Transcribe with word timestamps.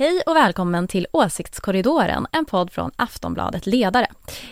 Hej 0.00 0.22
och 0.26 0.36
välkommen 0.36 0.88
till 0.88 1.06
Åsiktskorridoren, 1.12 2.26
en 2.32 2.44
podd 2.44 2.72
från 2.72 2.90
Aftonbladet 2.96 3.66
Ledare. 3.66 4.06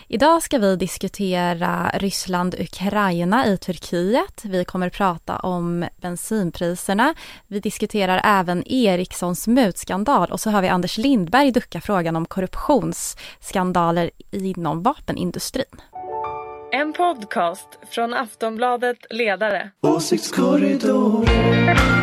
Idag 0.07 0.43
ska 0.43 0.57
vi 0.57 0.75
diskutera 0.75 1.91
Ryssland-Ukraina 1.93 3.47
i 3.47 3.57
Turkiet. 3.57 4.45
Vi 4.45 4.65
kommer 4.65 4.89
prata 4.89 5.37
om 5.37 5.85
bensinpriserna. 6.01 7.13
Vi 7.47 7.59
diskuterar 7.59 8.21
även 8.23 8.63
Ericssons 8.65 9.47
mutskandal 9.47 10.31
och 10.31 10.39
så 10.39 10.49
har 10.49 10.61
vi 10.61 10.67
Anders 10.67 10.97
Lindberg 10.97 11.51
ducka 11.51 11.81
frågan 11.81 12.15
om 12.15 12.25
korruptionsskandaler 12.25 14.11
inom 14.31 14.83
vapenindustrin. 14.83 15.65
En 16.71 16.93
podcast 16.93 17.79
från 17.91 18.13
Aftonbladet 18.13 18.97
Ledare. 19.09 19.71
Åsiktskorridoren 19.81 21.98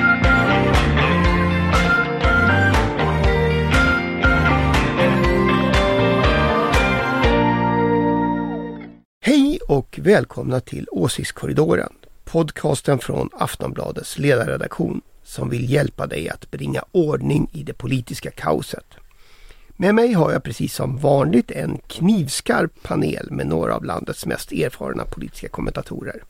och 9.67 9.99
välkomna 10.03 10.61
till 10.61 10.89
Åsiktskorridoren, 10.91 11.93
podcasten 12.25 12.99
från 12.99 13.31
Aftonbladets 13.33 14.19
ledarredaktion 14.19 15.01
som 15.23 15.51
vill 15.51 15.73
hjälpa 15.73 16.07
dig 16.07 16.29
att 16.29 16.51
bringa 16.51 16.83
ordning 16.93 17.51
i 17.53 17.63
det 17.63 17.73
politiska 17.73 18.31
kaoset. 18.31 18.87
Med 19.69 19.95
mig 19.95 20.13
har 20.13 20.33
jag 20.33 20.43
precis 20.43 20.75
som 20.75 20.97
vanligt 20.97 21.51
en 21.51 21.79
knivskarp 21.87 22.83
panel 22.83 23.31
med 23.31 23.47
några 23.47 23.77
av 23.77 23.85
landets 23.85 24.27
mest 24.27 24.53
erfarna 24.53 25.05
politiska 25.05 25.49
kommentatorer. 25.49 26.23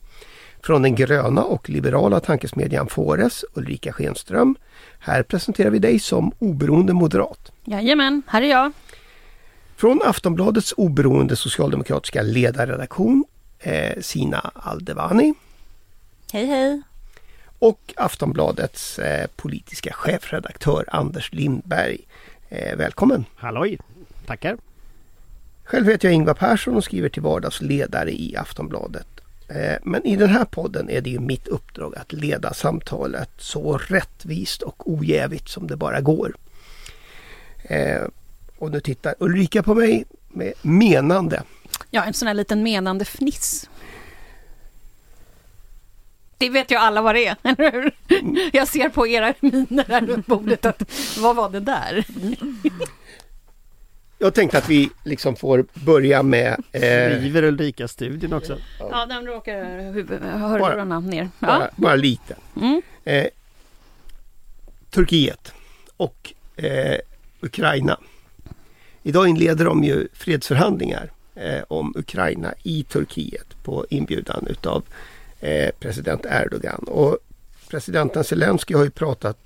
Från 0.63 0.81
den 0.81 0.95
gröna 0.95 1.43
och 1.43 1.69
liberala 1.69 2.19
tankesmedjan 2.19 2.87
Fores, 2.87 3.45
Ulrika 3.53 3.93
Schenström. 3.93 4.55
Här 4.99 5.23
presenterar 5.23 5.69
vi 5.69 5.79
dig 5.79 5.99
som 5.99 6.31
oberoende 6.39 6.93
moderat. 6.93 7.51
Jajamän, 7.65 8.21
här 8.27 8.41
är 8.41 8.49
jag. 8.49 8.71
Från 9.77 10.01
Aftonbladets 10.05 10.73
oberoende 10.77 11.35
socialdemokratiska 11.35 12.21
ledarredaktion 12.21 13.25
eh, 13.59 14.01
Sina 14.01 14.51
Aldevani. 14.55 15.33
Hej 16.31 16.45
hej! 16.45 16.81
Och 17.59 17.93
Aftonbladets 17.97 18.99
eh, 18.99 19.27
politiska 19.35 19.93
chefredaktör 19.93 20.85
Anders 20.87 21.33
Lindberg. 21.33 21.97
Eh, 22.49 22.77
välkommen! 22.77 23.25
Halloj! 23.35 23.79
Tackar! 24.25 24.57
Själv 25.63 25.87
heter 25.87 26.07
jag 26.07 26.15
Ingvar 26.15 26.33
Persson 26.33 26.75
och 26.75 26.83
skriver 26.83 27.09
till 27.09 27.21
vardags 27.21 27.61
ledare 27.61 28.11
i 28.11 28.35
Aftonbladet. 28.37 29.07
Eh, 29.47 29.75
men 29.83 30.05
i 30.05 30.15
den 30.15 30.29
här 30.29 30.45
podden 30.45 30.89
är 30.89 31.01
det 31.01 31.09
ju 31.09 31.19
mitt 31.19 31.47
uppdrag 31.47 31.95
att 31.97 32.13
leda 32.13 32.53
samtalet 32.53 33.29
så 33.37 33.77
rättvist 33.77 34.61
och 34.61 34.91
ojävigt 34.91 35.49
som 35.49 35.67
det 35.67 35.75
bara 35.75 36.01
går. 36.01 36.35
Och 38.57 38.71
nu 38.71 38.79
tittar 38.79 39.15
Ulrika 39.19 39.63
på 39.63 39.75
mig 39.75 40.05
med 40.27 40.53
menande. 40.61 41.43
Ja, 41.91 42.03
en 42.03 42.13
sån 42.13 42.27
här 42.27 42.35
liten 42.35 42.63
menande 42.63 43.05
fniss. 43.05 43.69
Det 46.37 46.49
vet 46.49 46.71
ju 46.71 46.75
alla 46.75 47.01
vad 47.01 47.15
det 47.15 47.25
är, 47.27 47.35
eller 47.43 47.71
hur? 47.71 47.91
Jag 48.53 48.67
ser 48.67 48.89
på 48.89 49.07
era 49.07 49.33
miner 49.39 49.85
här 49.87 50.01
runt 50.01 50.25
bordet 50.27 50.65
att 50.65 50.83
vad 51.19 51.35
var 51.35 51.49
det 51.49 51.59
där? 51.59 52.05
Jag 54.19 54.33
tänkte 54.33 54.57
att 54.57 54.69
vi 54.69 54.89
liksom 55.03 55.35
får 55.35 55.65
börja 55.73 56.23
med... 56.23 56.47
Eh, 56.71 56.81
Skriver 57.17 57.43
Ulrika-studien 57.43 58.33
också? 58.33 58.57
Ja, 58.79 59.05
den 59.05 59.25
råkar 59.25 59.63
hörlurarna 60.37 60.99
ner. 60.99 61.29
bara, 61.39 61.59
Ja. 61.59 61.69
bara 61.75 61.95
lite. 61.95 62.35
Mm. 62.61 62.81
Eh, 63.03 63.25
Turkiet 64.89 65.53
och 65.97 66.33
eh, 66.55 66.97
Ukraina. 67.41 67.99
Idag 69.07 69.27
inleder 69.27 69.65
de 69.65 69.83
ju 69.83 70.07
fredsförhandlingar 70.13 71.11
eh, 71.35 71.63
om 71.67 71.93
Ukraina 71.95 72.53
i 72.63 72.83
Turkiet 72.83 73.63
på 73.63 73.85
inbjudan 73.89 74.47
utav 74.47 74.83
eh, 75.39 75.69
president 75.79 76.25
Erdogan. 76.25 76.83
Och 76.87 77.17
presidenten 77.69 78.23
Zelensky 78.23 78.73
har 78.73 78.83
ju 78.83 78.89
pratat 78.89 79.37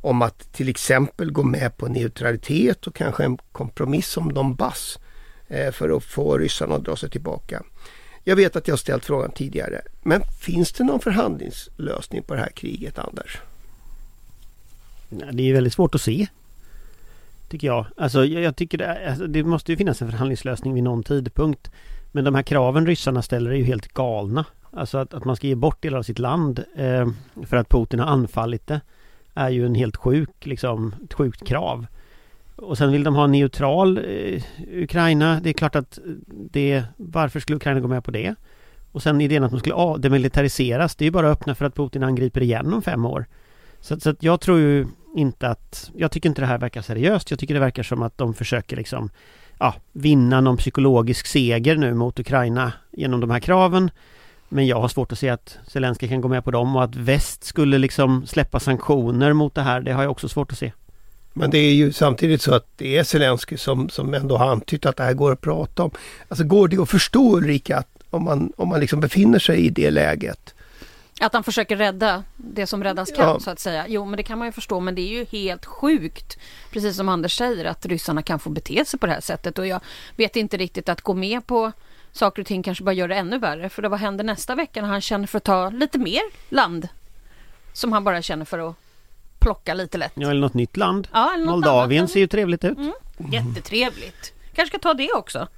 om 0.00 0.22
att 0.22 0.52
till 0.52 0.68
exempel 0.68 1.32
gå 1.32 1.42
med 1.42 1.76
på 1.76 1.88
neutralitet 1.88 2.86
och 2.86 2.94
kanske 2.94 3.24
en 3.24 3.38
kompromiss 3.52 4.16
om 4.16 4.34
Donbass 4.34 4.98
eh, 5.48 5.72
för 5.72 5.96
att 5.96 6.04
få 6.04 6.38
ryssarna 6.38 6.74
att 6.74 6.84
dra 6.84 6.96
sig 6.96 7.10
tillbaka. 7.10 7.62
Jag 8.24 8.36
vet 8.36 8.56
att 8.56 8.68
jag 8.68 8.72
har 8.72 8.78
ställt 8.78 9.04
frågan 9.04 9.32
tidigare, 9.32 9.82
men 10.02 10.22
finns 10.40 10.72
det 10.72 10.84
någon 10.84 11.00
förhandlingslösning 11.00 12.22
på 12.22 12.34
det 12.34 12.40
här 12.40 12.50
kriget, 12.50 12.98
Anders? 12.98 13.38
Det 15.32 15.50
är 15.50 15.54
väldigt 15.54 15.72
svårt 15.72 15.94
att 15.94 16.02
se. 16.02 16.26
Tycker 17.50 17.66
jag. 17.66 17.86
Alltså 17.96 18.24
jag, 18.24 18.42
jag 18.42 18.56
tycker 18.56 18.78
det, 18.78 19.08
alltså, 19.08 19.26
det 19.26 19.44
måste 19.44 19.72
ju 19.72 19.76
finnas 19.76 20.02
en 20.02 20.10
förhandlingslösning 20.10 20.74
vid 20.74 20.82
någon 20.82 21.02
tidpunkt. 21.02 21.70
Men 22.12 22.24
de 22.24 22.34
här 22.34 22.42
kraven 22.42 22.86
ryssarna 22.86 23.22
ställer 23.22 23.50
är 23.50 23.54
ju 23.54 23.64
helt 23.64 23.88
galna. 23.94 24.44
Alltså 24.72 24.98
att, 24.98 25.14
att 25.14 25.24
man 25.24 25.36
ska 25.36 25.46
ge 25.46 25.54
bort 25.54 25.82
delar 25.82 25.98
av 25.98 26.02
sitt 26.02 26.18
land 26.18 26.64
eh, 26.76 27.08
för 27.46 27.56
att 27.56 27.68
Putin 27.68 28.00
har 28.00 28.06
anfallit 28.06 28.66
det. 28.66 28.80
Är 29.34 29.48
ju 29.48 29.66
en 29.66 29.74
helt 29.74 29.96
sjuk, 29.96 30.46
liksom, 30.46 30.94
ett 31.04 31.14
sjukt 31.14 31.46
krav. 31.46 31.86
Och 32.56 32.78
sen 32.78 32.92
vill 32.92 33.04
de 33.04 33.14
ha 33.14 33.26
neutral 33.26 33.98
eh, 33.98 34.42
Ukraina. 34.72 35.40
Det 35.40 35.50
är 35.50 35.54
klart 35.54 35.76
att 35.76 35.98
det, 36.26 36.84
varför 36.96 37.40
skulle 37.40 37.56
Ukraina 37.56 37.80
gå 37.80 37.88
med 37.88 38.04
på 38.04 38.10
det? 38.10 38.34
Och 38.92 39.02
sen 39.02 39.20
idén 39.20 39.44
att 39.44 39.50
de 39.50 39.60
skulle 39.60 39.74
ah, 39.74 39.96
demilitariseras, 39.96 40.96
det 40.96 41.04
är 41.04 41.06
ju 41.06 41.10
bara 41.10 41.30
att 41.30 41.38
öppna 41.38 41.54
för 41.54 41.64
att 41.64 41.74
Putin 41.74 42.02
angriper 42.02 42.42
igen 42.42 42.74
om 42.74 42.82
fem 42.82 43.04
år. 43.04 43.26
Så, 43.80 43.94
att- 43.94 44.02
så 44.02 44.10
att 44.10 44.22
jag 44.22 44.40
tror 44.40 44.58
ju 44.58 44.86
inte 45.16 45.48
att, 45.48 45.90
jag 45.96 46.10
tycker 46.10 46.28
inte 46.28 46.42
det 46.42 46.46
här 46.46 46.58
verkar 46.58 46.82
seriöst. 46.82 47.30
Jag 47.30 47.38
tycker 47.40 47.54
det 47.54 47.60
verkar 47.60 47.82
som 47.82 48.02
att 48.02 48.18
de 48.18 48.34
försöker 48.34 48.76
liksom, 48.76 49.10
ja, 49.58 49.74
vinna 49.92 50.40
någon 50.40 50.56
psykologisk 50.56 51.26
seger 51.26 51.76
nu 51.76 51.94
mot 51.94 52.18
Ukraina 52.20 52.72
genom 52.92 53.20
de 53.20 53.30
här 53.30 53.40
kraven. 53.40 53.90
Men 54.48 54.66
jag 54.66 54.80
har 54.80 54.88
svårt 54.88 55.12
att 55.12 55.18
se 55.18 55.28
att 55.28 55.58
Zelenskyj 55.66 56.08
kan 56.08 56.20
gå 56.20 56.28
med 56.28 56.44
på 56.44 56.50
dem 56.50 56.76
och 56.76 56.84
att 56.84 56.96
väst 56.96 57.44
skulle 57.44 57.78
liksom 57.78 58.26
släppa 58.26 58.60
sanktioner 58.60 59.32
mot 59.32 59.54
det 59.54 59.62
här, 59.62 59.80
det 59.80 59.92
har 59.92 60.02
jag 60.02 60.10
också 60.10 60.28
svårt 60.28 60.52
att 60.52 60.58
se. 60.58 60.72
Men 61.32 61.50
det 61.50 61.58
är 61.58 61.72
ju 61.74 61.92
samtidigt 61.92 62.42
så 62.42 62.54
att 62.54 62.66
det 62.76 62.98
är 62.98 63.04
Zelensky 63.04 63.56
som, 63.56 63.88
som 63.88 64.14
ändå 64.14 64.36
har 64.36 64.50
antytt 64.50 64.86
att 64.86 64.96
det 64.96 65.02
här 65.02 65.14
går 65.14 65.32
att 65.32 65.40
prata 65.40 65.82
om. 65.82 65.90
Alltså 66.28 66.44
går 66.44 66.68
det 66.68 66.78
att 66.78 66.90
förstå 66.90 67.36
Ulrika 67.36 67.76
att 67.76 67.88
om 68.10 68.24
man, 68.24 68.52
om 68.56 68.68
man 68.68 68.80
liksom 68.80 69.00
befinner 69.00 69.38
sig 69.38 69.66
i 69.66 69.70
det 69.70 69.90
läget? 69.90 70.54
Att 71.20 71.32
han 71.32 71.44
försöker 71.44 71.76
rädda 71.76 72.24
det 72.36 72.66
som 72.66 72.84
räddas 72.84 73.10
kan, 73.12 73.28
Ja. 73.28 73.40
så 73.40 73.50
att 73.50 73.60
säga. 73.60 73.84
Jo, 73.88 74.04
men 74.04 74.16
det 74.16 74.22
kan 74.22 74.38
man 74.38 74.48
ju 74.48 74.52
förstå, 74.52 74.80
men 74.80 74.94
det 74.94 75.00
är 75.02 75.08
ju 75.18 75.24
helt 75.24 75.66
sjukt, 75.66 76.38
precis 76.70 76.96
som 76.96 77.08
Anders 77.08 77.36
säger, 77.38 77.64
att 77.64 77.86
ryssarna 77.86 78.22
kan 78.22 78.38
få 78.38 78.50
bete 78.50 78.84
sig 78.84 79.00
på 79.00 79.06
det 79.06 79.12
här 79.12 79.20
sättet. 79.20 79.58
Och 79.58 79.66
jag 79.66 79.80
vet 80.16 80.36
inte 80.36 80.56
riktigt 80.56 80.88
att 80.88 81.00
gå 81.00 81.14
med 81.14 81.46
på 81.46 81.72
saker 82.12 82.42
och 82.42 82.46
ting 82.48 82.62
kanske 82.62 82.84
bara 82.84 82.92
gör 82.92 83.08
det 83.08 83.14
ännu 83.14 83.38
värre. 83.38 83.68
För 83.68 83.82
det, 83.82 83.88
vad 83.88 84.00
händer 84.00 84.24
nästa 84.24 84.54
vecka 84.54 84.82
när 84.82 84.88
han 84.88 85.00
känner 85.00 85.26
för 85.26 85.38
att 85.38 85.44
ta 85.44 85.70
lite 85.70 85.98
mer 85.98 86.22
land? 86.48 86.88
Som 87.72 87.92
han 87.92 88.04
bara 88.04 88.22
känner 88.22 88.44
för 88.44 88.68
att 88.70 88.74
plocka 89.38 89.74
lite 89.74 89.98
lätt. 89.98 90.12
Ja, 90.14 90.30
eller 90.30 90.40
något 90.40 90.54
nytt 90.54 90.76
land. 90.76 91.08
Ja, 91.12 91.34
eller 91.34 91.44
något 91.46 91.52
Moldavien 91.52 92.00
annat. 92.00 92.10
ser 92.10 92.20
ju 92.20 92.26
trevligt 92.26 92.64
ut. 92.64 92.78
Mm. 92.78 92.92
Jättetrevligt. 93.32 94.32
Kanske 94.54 94.78
ska 94.78 94.82
ta 94.88 94.94
det 94.94 95.12
också. 95.12 95.48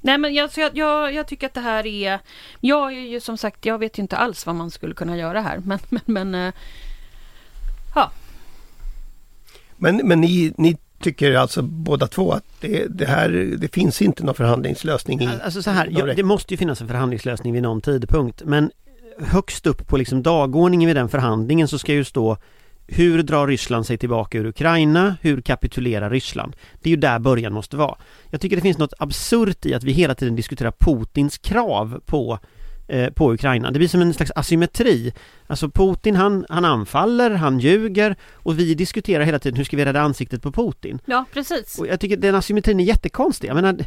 Nej 0.00 0.18
men 0.18 0.34
jag, 0.34 0.50
jag, 0.56 0.76
jag, 0.76 1.14
jag 1.14 1.26
tycker 1.26 1.46
att 1.46 1.54
det 1.54 1.60
här 1.60 1.86
är... 1.86 2.18
Jag 2.60 2.92
är 2.92 3.00
ju 3.00 3.20
som 3.20 3.36
sagt, 3.38 3.66
jag 3.66 3.78
vet 3.78 3.98
ju 3.98 4.02
inte 4.02 4.16
alls 4.16 4.46
vad 4.46 4.54
man 4.54 4.70
skulle 4.70 4.94
kunna 4.94 5.16
göra 5.16 5.40
här. 5.40 5.58
Men, 5.64 5.78
men, 5.88 6.02
men 6.06 6.34
eh, 6.34 6.54
ja, 7.94 8.10
Men, 9.76 9.96
men 9.96 10.20
ni, 10.20 10.52
ni 10.56 10.76
tycker 11.00 11.34
alltså 11.34 11.62
båda 11.62 12.06
två 12.06 12.32
att 12.32 12.44
det, 12.60 12.86
det 12.88 13.06
här, 13.06 13.28
det 13.58 13.74
finns 13.74 14.02
inte 14.02 14.24
någon 14.24 14.34
förhandlingslösning 14.34 15.20
i 15.20 15.28
Alltså 15.44 15.62
så 15.62 15.70
här, 15.70 15.86
de 15.86 15.92
ja, 15.92 16.06
räck- 16.06 16.16
det 16.16 16.22
måste 16.22 16.54
ju 16.54 16.58
finnas 16.58 16.80
en 16.80 16.88
förhandlingslösning 16.88 17.52
vid 17.52 17.62
någon 17.62 17.80
tidpunkt 17.80 18.42
men 18.44 18.70
högst 19.18 19.66
upp 19.66 19.86
på 19.88 19.96
liksom 19.96 20.22
dagordningen 20.22 20.86
vid 20.86 20.96
den 20.96 21.08
förhandlingen 21.08 21.68
så 21.68 21.78
ska 21.78 21.92
ju 21.92 22.04
stå 22.04 22.36
hur 22.92 23.22
drar 23.22 23.46
Ryssland 23.46 23.86
sig 23.86 23.98
tillbaka 23.98 24.38
ur 24.38 24.46
Ukraina? 24.46 25.16
Hur 25.20 25.40
kapitulerar 25.40 26.10
Ryssland? 26.10 26.56
Det 26.80 26.88
är 26.88 26.90
ju 26.90 26.96
där 26.96 27.18
början 27.18 27.52
måste 27.52 27.76
vara. 27.76 27.96
Jag 28.30 28.40
tycker 28.40 28.56
det 28.56 28.62
finns 28.62 28.78
något 28.78 28.94
absurt 28.98 29.66
i 29.66 29.74
att 29.74 29.84
vi 29.84 29.92
hela 29.92 30.14
tiden 30.14 30.36
diskuterar 30.36 30.72
Putins 30.78 31.38
krav 31.38 32.00
på 32.06 32.38
eh, 32.88 33.10
på 33.10 33.32
Ukraina. 33.32 33.70
Det 33.70 33.78
blir 33.78 33.88
som 33.88 34.00
en 34.00 34.14
slags 34.14 34.32
asymmetri. 34.34 35.12
Alltså 35.46 35.70
Putin 35.70 36.16
han, 36.16 36.46
han 36.48 36.64
anfaller, 36.64 37.30
han 37.30 37.58
ljuger 37.58 38.16
och 38.32 38.58
vi 38.58 38.74
diskuterar 38.74 39.24
hela 39.24 39.38
tiden 39.38 39.56
hur 39.56 39.64
ska 39.64 39.76
vi 39.76 39.84
rädda 39.84 40.00
ansiktet 40.00 40.42
på 40.42 40.52
Putin. 40.52 40.98
ja 41.04 41.24
precis. 41.32 41.78
Och 41.78 41.86
jag 41.86 42.00
tycker 42.00 42.16
den 42.16 42.34
asymmetrin 42.34 42.80
är 42.80 42.84
jättekonstig. 42.84 43.48
Jag 43.48 43.54
menar, 43.54 43.78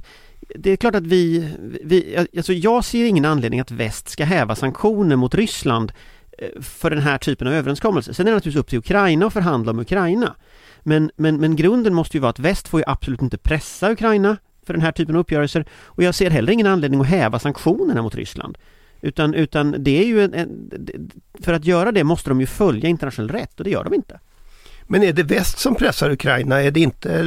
det 0.56 0.72
är 0.72 0.76
klart 0.76 0.96
att 0.96 1.08
vi, 1.08 1.50
vi, 1.84 2.28
alltså 2.38 2.54
jag 2.54 2.86
ser 2.86 3.06
ingen 3.06 3.26
anledning 3.26 3.60
att 3.60 3.72
väst 3.72 4.10
ska 4.10 4.26
häva 4.26 4.56
sanktioner 4.56 5.16
mot 5.16 5.36
Ryssland 5.36 5.92
för 6.62 6.90
den 6.90 7.00
här 7.00 7.18
typen 7.18 7.48
av 7.48 7.54
överenskommelser. 7.54 8.14
Sen 8.14 8.28
är 8.28 8.32
det 8.32 8.36
naturligtvis 8.36 8.62
upp 8.62 8.70
till 8.70 8.80
Ukraina 8.80 9.26
att 9.26 9.34
förhandla 9.34 9.72
om 9.72 9.80
Ukraina. 9.80 10.36
Men, 10.82 11.12
men, 11.16 11.38
men 11.38 11.56
grunden 11.56 11.94
måste 11.94 12.18
ju 12.18 12.22
vara 12.22 12.30
att 12.30 12.40
väst 12.40 12.68
får 12.68 12.80
ju 12.80 12.84
absolut 12.88 13.22
inte 13.22 13.38
pressa 13.38 13.92
Ukraina 13.92 14.38
för 14.66 14.74
den 14.74 14.82
här 14.82 14.92
typen 14.92 15.16
av 15.16 15.22
uppgörelser. 15.22 15.66
Och 15.84 16.04
jag 16.04 16.16
ser 16.16 16.30
heller 16.30 16.54
ingen 16.54 16.68
anledning 16.68 17.02
att 17.02 17.08
häva 17.08 17.40
sanktionerna 17.40 18.02
mot 18.02 18.16
Ryssland. 18.16 18.58
Utan, 19.02 19.34
utan 19.34 19.76
det 19.80 20.00
är 20.02 20.06
ju 20.06 20.24
en, 20.24 20.34
en, 20.34 20.72
för 21.40 21.54
att 21.54 21.66
göra 21.66 21.92
det 21.92 22.04
måste 22.04 22.30
de 22.30 22.40
ju 22.40 22.46
följa 22.46 22.90
internationell 22.90 23.32
rätt 23.32 23.60
och 23.60 23.64
det 23.64 23.70
gör 23.70 23.84
de 23.84 23.94
inte. 23.94 24.20
Men 24.88 25.04
är 25.04 25.14
det 25.14 25.24
väst 25.24 25.60
som 25.60 25.76
pressar 25.76 26.10
Ukraina? 26.10 26.62
Är 26.64 26.72
det 26.72 26.80
inte, 26.80 27.12
är 27.12 27.24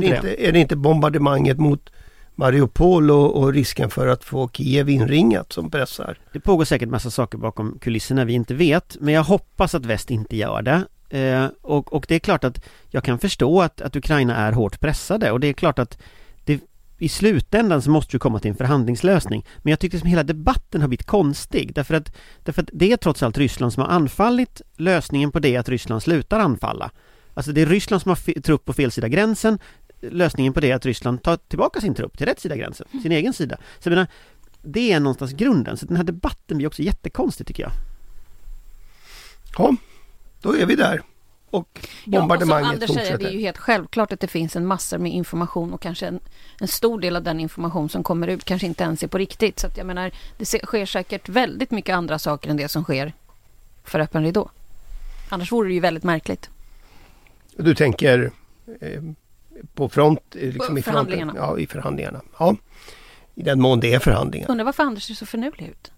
det. 0.00 0.06
inte, 0.06 0.46
är 0.46 0.52
det 0.52 0.58
inte 0.58 0.76
bombardemanget 0.76 1.58
mot 1.58 1.90
Mariupol 2.34 3.10
och, 3.10 3.36
och 3.36 3.52
risken 3.52 3.90
för 3.90 4.06
att 4.06 4.24
få 4.24 4.48
Kiev 4.48 4.88
inringat 4.88 5.52
som 5.52 5.70
pressar? 5.70 6.18
Det 6.32 6.40
pågår 6.40 6.64
säkert 6.64 6.88
massa 6.88 7.10
saker 7.10 7.38
bakom 7.38 7.78
kulisserna 7.80 8.24
vi 8.24 8.32
inte 8.32 8.54
vet 8.54 8.96
Men 9.00 9.14
jag 9.14 9.24
hoppas 9.24 9.74
att 9.74 9.86
väst 9.86 10.10
inte 10.10 10.36
gör 10.36 10.62
det. 10.62 10.84
Eh, 11.18 11.46
och, 11.62 11.92
och 11.92 12.04
det 12.08 12.14
är 12.14 12.18
klart 12.18 12.44
att 12.44 12.64
jag 12.88 13.04
kan 13.04 13.18
förstå 13.18 13.62
att, 13.62 13.80
att 13.80 13.96
Ukraina 13.96 14.36
är 14.36 14.52
hårt 14.52 14.80
pressade 14.80 15.30
och 15.30 15.40
det 15.40 15.46
är 15.46 15.52
klart 15.52 15.78
att 15.78 15.98
det, 16.44 16.60
i 16.98 17.08
slutändan 17.08 17.82
så 17.82 17.90
måste 17.90 18.12
du 18.12 18.18
komma 18.18 18.38
till 18.38 18.50
en 18.50 18.56
förhandlingslösning. 18.56 19.46
Men 19.58 19.70
jag 19.70 19.80
tycker 19.80 19.98
som 19.98 20.08
hela 20.08 20.22
debatten 20.22 20.80
har 20.80 20.88
blivit 20.88 21.06
konstig 21.06 21.74
därför 21.74 21.94
att, 21.94 22.16
därför 22.42 22.62
att 22.62 22.70
det 22.72 22.92
är 22.92 22.96
trots 22.96 23.22
allt 23.22 23.38
Ryssland 23.38 23.72
som 23.72 23.82
har 23.82 23.90
anfallit 23.90 24.62
Lösningen 24.76 25.32
på 25.32 25.38
det 25.38 25.54
är 25.54 25.60
att 25.60 25.68
Ryssland 25.68 26.02
slutar 26.02 26.40
anfalla. 26.40 26.90
Alltså 27.34 27.52
det 27.52 27.60
är 27.60 27.66
Ryssland 27.66 28.02
som 28.02 28.08
har 28.08 28.40
trupp 28.40 28.64
på 28.64 28.72
fel 28.72 28.90
sida 28.90 29.08
gränsen 29.08 29.58
Lösningen 30.00 30.52
på 30.52 30.60
det 30.60 30.72
att 30.72 30.86
Ryssland 30.86 31.22
tar 31.22 31.36
tillbaka 31.36 31.80
sin 31.80 31.94
trupp 31.94 32.18
till 32.18 32.26
rätt 32.26 32.40
sida 32.40 32.56
gränsen, 32.56 32.86
sin 33.02 33.12
egen 33.12 33.32
sida 33.32 33.56
Så 33.78 33.88
jag 33.88 33.90
menar, 33.90 34.06
det 34.62 34.92
är 34.92 35.00
någonstans 35.00 35.32
grunden, 35.32 35.76
så 35.76 35.86
den 35.86 35.96
här 35.96 36.04
debatten 36.04 36.56
blir 36.56 36.66
också 36.66 36.82
jättekonstig 36.82 37.46
tycker 37.46 37.62
jag 37.62 37.72
Ja, 39.58 39.76
då 40.40 40.56
är 40.56 40.66
vi 40.66 40.76
där. 40.76 41.02
Och 41.50 41.86
bombardemanget 42.04 42.40
ja, 42.46 42.48
och 42.48 42.48
som 42.48 42.56
Anders 42.56 42.90
säger, 42.90 43.00
fortsätter. 43.00 43.24
det 43.24 43.30
är 43.30 43.32
ju 43.32 43.40
helt 43.40 43.58
självklart 43.58 44.12
att 44.12 44.20
det 44.20 44.26
finns 44.26 44.56
en 44.56 44.66
massa 44.66 44.98
med 44.98 45.12
information 45.12 45.72
och 45.72 45.82
kanske 45.82 46.06
en, 46.06 46.20
en 46.60 46.68
stor 46.68 47.00
del 47.00 47.16
av 47.16 47.22
den 47.22 47.40
information 47.40 47.88
som 47.88 48.02
kommer 48.02 48.28
ut 48.28 48.44
kanske 48.44 48.66
inte 48.66 48.84
ens 48.84 49.02
är 49.02 49.08
på 49.08 49.18
riktigt. 49.18 49.58
Så 49.58 49.66
att 49.66 49.76
jag 49.76 49.86
menar, 49.86 50.10
det 50.38 50.44
sker 50.44 50.86
säkert 50.86 51.28
väldigt 51.28 51.70
mycket 51.70 51.94
andra 51.94 52.18
saker 52.18 52.50
än 52.50 52.56
det 52.56 52.68
som 52.68 52.84
sker 52.84 53.12
för 53.84 54.00
öppen 54.00 54.24
ridå. 54.24 54.50
Annars 55.28 55.52
vore 55.52 55.68
det 55.68 55.74
ju 55.74 55.80
väldigt 55.80 56.04
märkligt. 56.04 56.50
Du 57.56 57.74
tänker 57.74 58.30
eh, 58.80 59.02
på 59.80 59.88
front? 59.88 60.20
eh, 60.36 60.40
Liksom 60.52 60.78
i 60.78 60.82
fronten? 60.82 60.82
förhandlingarna. 60.82 61.32
Ja, 61.36 61.58
i 61.58 61.66
förhandlingarna. 61.66 62.20
Ja, 62.38 62.56
i 63.34 63.42
den 63.42 63.60
mån 63.60 63.80
det 63.80 63.94
är 63.94 63.98
förhandlingar. 63.98 64.50
Undrar 64.50 64.64
varför 64.64 64.82
Anders 64.82 65.04
ser 65.06 65.14
så 65.14 65.26
förnulig 65.26 65.66
ut? 65.68 65.90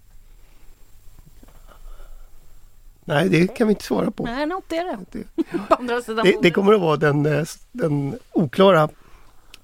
Nej, 3.04 3.28
det 3.28 3.46
kan 3.46 3.66
vi 3.66 3.72
inte 3.72 3.84
svara 3.84 4.10
på. 4.10 4.24
Nej, 4.24 4.46
något 4.46 4.72
är 4.72 4.84
det. 4.84 4.98
Det, 5.10 5.24
På 5.68 5.74
andra 5.74 6.02
sidan 6.02 6.24
det, 6.24 6.38
det 6.42 6.50
kommer 6.50 6.72
att 6.74 6.80
vara 6.80 6.96
den, 6.96 7.26
eh, 7.26 7.44
den 7.72 8.18
oklara 8.32 8.88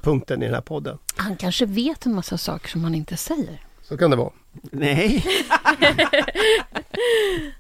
punkten 0.01 0.43
i 0.43 0.45
den 0.47 0.55
här 0.55 0.61
podden. 0.61 0.99
Han 1.17 1.37
kanske 1.37 1.67
vet 1.67 2.07
en 2.07 2.15
massa 2.15 2.39
saker 2.39 2.69
som 2.69 2.85
han 2.85 2.95
inte 2.95 3.17
säger. 3.17 3.63
Så 3.83 3.97
kan 3.97 4.11
det 4.11 4.17
vara. 4.17 4.31
Nej, 4.63 5.25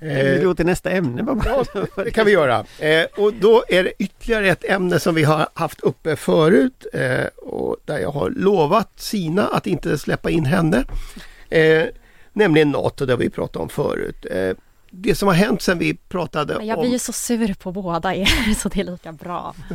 vi 0.00 0.36
Eh, 0.36 0.44
går 0.44 0.54
till 0.54 0.66
nästa 0.66 0.90
ämne 0.90 1.22
bara. 1.22 1.64
det 2.04 2.10
kan 2.10 2.26
vi 2.26 2.32
göra. 2.32 2.64
Eh, 2.78 3.06
och 3.16 3.34
då 3.34 3.64
är 3.68 3.84
det 3.84 3.92
ytterligare 3.98 4.48
ett 4.48 4.64
ämne 4.64 5.00
som 5.00 5.14
vi 5.14 5.24
har 5.24 5.48
haft 5.54 5.80
uppe 5.80 6.16
förut 6.16 6.86
eh, 6.92 7.26
och 7.36 7.76
där 7.84 7.98
jag 7.98 8.10
har 8.10 8.30
lovat 8.30 9.00
Sina 9.00 9.46
att 9.46 9.66
inte 9.66 9.98
släppa 9.98 10.30
in 10.30 10.44
henne. 10.44 10.84
Nämligen 12.32 12.70
NATO, 12.70 13.06
det 13.06 13.12
har 13.12 13.18
vi 13.18 13.30
pratat 13.30 13.56
om 13.56 13.68
förut. 13.68 14.26
Det 14.90 15.14
som 15.14 15.28
har 15.28 15.34
hänt 15.34 15.62
sen 15.62 15.78
vi 15.78 15.94
pratade 15.94 16.54
Men 16.58 16.66
jag 16.66 16.78
om... 16.78 16.82
blir 16.82 16.92
ju 16.92 16.98
så 16.98 17.12
sur 17.12 17.54
på 17.54 17.72
båda 17.72 18.14
er 18.14 18.54
så 18.58 18.68
det 18.68 18.80
är 18.80 18.84
lika 18.84 19.12
bra. 19.12 19.54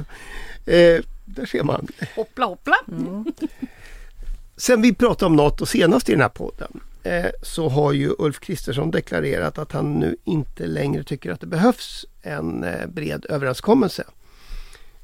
Eh, 0.66 1.02
där 1.26 1.46
ser 1.46 1.64
man. 1.64 1.88
Hoppla 2.16 2.46
hoppla! 2.46 2.76
Sen 4.58 4.82
vi 4.82 4.94
pratade 4.94 5.26
om 5.26 5.36
NATO 5.36 5.66
senast 5.66 6.10
i 6.10 6.12
den 6.12 6.22
här 6.22 6.30
podden 6.30 6.80
Eh, 7.04 7.30
så 7.42 7.70
har 7.70 7.94
ju 7.94 8.16
Ulf 8.18 8.40
Kristersson 8.40 8.92
deklarerat 8.92 9.58
att 9.58 9.72
han 9.72 10.00
nu 10.00 10.16
inte 10.24 10.66
längre 10.66 11.04
tycker 11.04 11.32
att 11.32 11.42
det 11.42 11.48
behövs 11.48 12.06
en 12.22 12.64
eh, 12.64 12.88
bred 12.88 13.26
överenskommelse. 13.30 14.04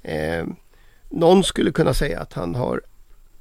Eh, 0.02 0.46
någon 1.10 1.44
skulle 1.44 1.72
kunna 1.72 1.94
säga 1.94 2.20
att 2.20 2.34
han 2.34 2.56
har 2.56 2.82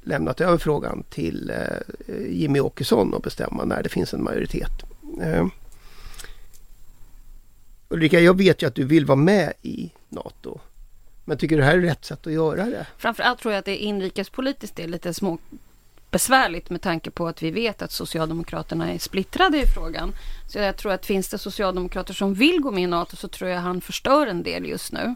lämnat 0.03 0.41
över 0.41 0.59
frågan 0.59 1.05
till 1.11 1.51
eh, 1.51 2.15
Jimmy 2.29 2.61
Åkesson 2.61 3.15
att 3.15 3.23
bestämma 3.23 3.65
när 3.65 3.83
det 3.83 3.89
finns 3.89 4.15
en 4.15 4.25
majoritet. 4.25 4.73
Eh, 5.23 5.47
Ulrika, 7.89 8.21
jag 8.21 8.37
vet 8.39 8.63
ju 8.63 8.67
att 8.67 8.75
du 8.75 8.85
vill 8.85 9.07
vara 9.07 9.17
med 9.17 9.53
i 9.63 9.93
NATO. 10.09 10.61
Men 11.25 11.39
tycker 11.39 11.57
du 11.57 11.61
det 11.61 11.67
här 11.67 11.77
är 11.77 11.83
rätt 11.83 12.05
sätt 12.05 12.27
att 12.27 12.33
göra 12.33 12.65
det? 12.65 12.87
Framförallt 12.97 13.41
tror 13.41 13.53
jag 13.53 13.59
att 13.59 13.65
det 13.65 13.77
inrikespolitiskt 13.77 14.79
är 14.79 14.89
lite 14.89 15.15
små 15.15 15.39
besvärligt 16.11 16.71
med 16.71 16.83
tanke 16.83 17.11
på 17.11 17.29
att 17.29 17.43
vi 17.43 17.51
vet 17.51 17.83
att 17.83 17.93
Socialdemokraterna 17.93 18.93
är 18.93 18.99
splittrade 18.99 19.59
i 19.63 19.67
frågan. 19.67 20.13
Så 20.49 20.59
jag 20.59 20.77
tror 20.77 20.93
att 20.93 21.07
finns 21.07 21.29
det 21.29 21.39
Socialdemokrater 21.39 22.15
som 22.15 22.35
vill 22.35 22.61
gå 22.61 22.71
med 22.71 22.83
i 22.83 22.87
NATO 22.87 23.17
så 23.17 23.29
tror 23.29 23.51
jag 23.51 23.61
han 23.61 23.81
förstör 23.81 24.27
en 24.27 24.43
del 24.43 24.67
just 24.67 24.93
nu. 24.93 25.15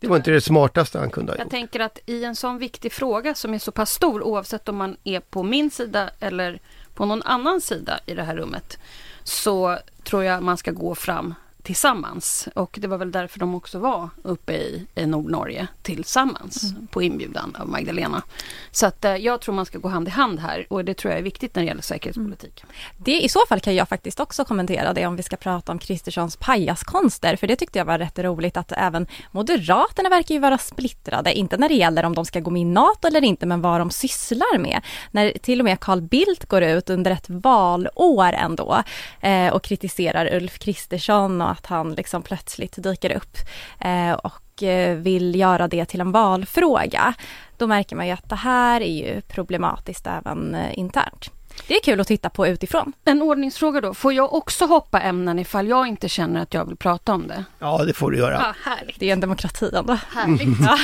Det 0.00 0.08
var 0.08 0.16
inte 0.16 0.30
det 0.30 0.40
smartaste 0.40 0.98
han 0.98 1.10
kunde 1.10 1.32
ha 1.32 1.36
Jag 1.36 1.44
gjort. 1.44 1.50
tänker 1.50 1.80
att 1.80 1.98
i 2.06 2.24
en 2.24 2.36
sån 2.36 2.58
viktig 2.58 2.92
fråga 2.92 3.34
som 3.34 3.54
är 3.54 3.58
så 3.58 3.72
pass 3.72 3.90
stor 3.92 4.22
oavsett 4.22 4.68
om 4.68 4.76
man 4.76 4.96
är 5.04 5.20
på 5.20 5.42
min 5.42 5.70
sida 5.70 6.10
eller 6.20 6.60
på 6.94 7.06
någon 7.06 7.22
annan 7.22 7.60
sida 7.60 8.00
i 8.06 8.14
det 8.14 8.22
här 8.22 8.36
rummet 8.36 8.78
så 9.24 9.78
tror 10.04 10.24
jag 10.24 10.42
man 10.42 10.56
ska 10.56 10.70
gå 10.70 10.94
fram 10.94 11.34
tillsammans. 11.62 12.48
Och 12.54 12.78
det 12.80 12.88
var 12.88 12.98
väl 12.98 13.12
därför 13.12 13.38
de 13.38 13.54
också 13.54 13.78
var 13.78 14.08
uppe 14.22 14.52
i, 14.52 14.86
i 14.94 15.06
Nordnorge 15.06 15.66
tillsammans 15.82 16.74
på 16.90 17.02
inbjudan 17.02 17.56
av 17.58 17.68
Magdalena. 17.68 18.22
Så 18.70 18.86
att 18.86 19.04
eh, 19.04 19.16
jag 19.16 19.40
tror 19.40 19.54
man 19.54 19.66
ska 19.66 19.78
gå 19.78 19.88
hand 19.88 20.08
i 20.08 20.10
hand 20.10 20.38
här 20.38 20.66
och 20.70 20.84
det 20.84 20.94
tror 20.94 21.10
jag 21.12 21.18
är 21.18 21.22
viktigt 21.22 21.54
när 21.54 21.62
det 21.62 21.66
gäller 21.66 21.82
säkerhetspolitik. 21.82 22.64
Det, 22.96 23.20
I 23.20 23.28
så 23.28 23.40
fall 23.48 23.60
kan 23.60 23.74
jag 23.74 23.88
faktiskt 23.88 24.20
också 24.20 24.44
kommentera 24.44 24.92
det 24.92 25.06
om 25.06 25.16
vi 25.16 25.22
ska 25.22 25.36
prata 25.36 25.72
om 25.72 25.78
Kristerssons 25.78 26.36
pajaskonster, 26.36 27.36
för 27.36 27.46
det 27.46 27.56
tyckte 27.56 27.78
jag 27.78 27.86
var 27.86 27.98
rätt 27.98 28.18
roligt 28.18 28.56
att 28.56 28.72
även 28.72 29.06
Moderaterna 29.30 30.08
verkar 30.08 30.34
ju 30.34 30.40
vara 30.40 30.58
splittrade, 30.58 31.34
inte 31.34 31.56
när 31.56 31.68
det 31.68 31.74
gäller 31.74 32.04
om 32.04 32.14
de 32.14 32.24
ska 32.24 32.40
gå 32.40 32.50
med 32.50 32.62
i 32.62 32.64
NATO 32.64 33.08
eller 33.08 33.24
inte, 33.24 33.46
men 33.46 33.60
vad 33.60 33.80
de 33.80 33.90
sysslar 33.90 34.58
med. 34.58 34.80
När 35.10 35.32
till 35.42 35.60
och 35.60 35.64
med 35.64 35.80
Carl 35.80 36.00
Bildt 36.00 36.44
går 36.44 36.62
ut 36.62 36.90
under 36.90 37.10
ett 37.10 37.30
valår 37.30 38.32
ändå 38.32 38.82
eh, 39.20 39.48
och 39.48 39.62
kritiserar 39.62 40.34
Ulf 40.34 40.58
Kristersson 40.58 41.49
att 41.50 41.66
han 41.66 41.94
liksom 41.94 42.22
plötsligt 42.22 42.82
dyker 42.82 43.16
upp 43.16 43.36
eh, 43.80 44.12
och 44.12 44.62
eh, 44.62 44.96
vill 44.96 45.34
göra 45.34 45.68
det 45.68 45.84
till 45.84 46.00
en 46.00 46.12
valfråga. 46.12 47.14
Då 47.56 47.66
märker 47.66 47.96
man 47.96 48.06
ju 48.06 48.12
att 48.12 48.28
det 48.28 48.36
här 48.36 48.80
är 48.80 49.06
ju 49.06 49.20
problematiskt 49.20 50.06
även 50.06 50.54
eh, 50.54 50.78
internt. 50.78 51.30
Det 51.66 51.74
är 51.76 51.80
kul 51.82 52.00
att 52.00 52.06
titta 52.06 52.30
på 52.30 52.46
utifrån. 52.46 52.92
En 53.04 53.22
ordningsfråga 53.22 53.80
då. 53.80 53.94
Får 53.94 54.12
jag 54.12 54.32
också 54.34 54.66
hoppa 54.66 55.00
ämnen 55.00 55.38
ifall 55.38 55.68
jag 55.68 55.86
inte 55.86 56.08
känner 56.08 56.42
att 56.42 56.54
jag 56.54 56.64
vill 56.64 56.76
prata 56.76 57.12
om 57.12 57.26
det? 57.28 57.44
Ja, 57.58 57.84
det 57.86 57.92
får 57.92 58.10
du 58.10 58.18
göra. 58.18 58.34
Ja, 58.34 58.70
härligt. 58.70 59.00
Det 59.00 59.08
är 59.08 59.12
en 59.12 59.20
demokrati 59.20 59.70
ändå. 59.74 59.98
Härligt. 60.10 60.58
Ja. 60.62 60.78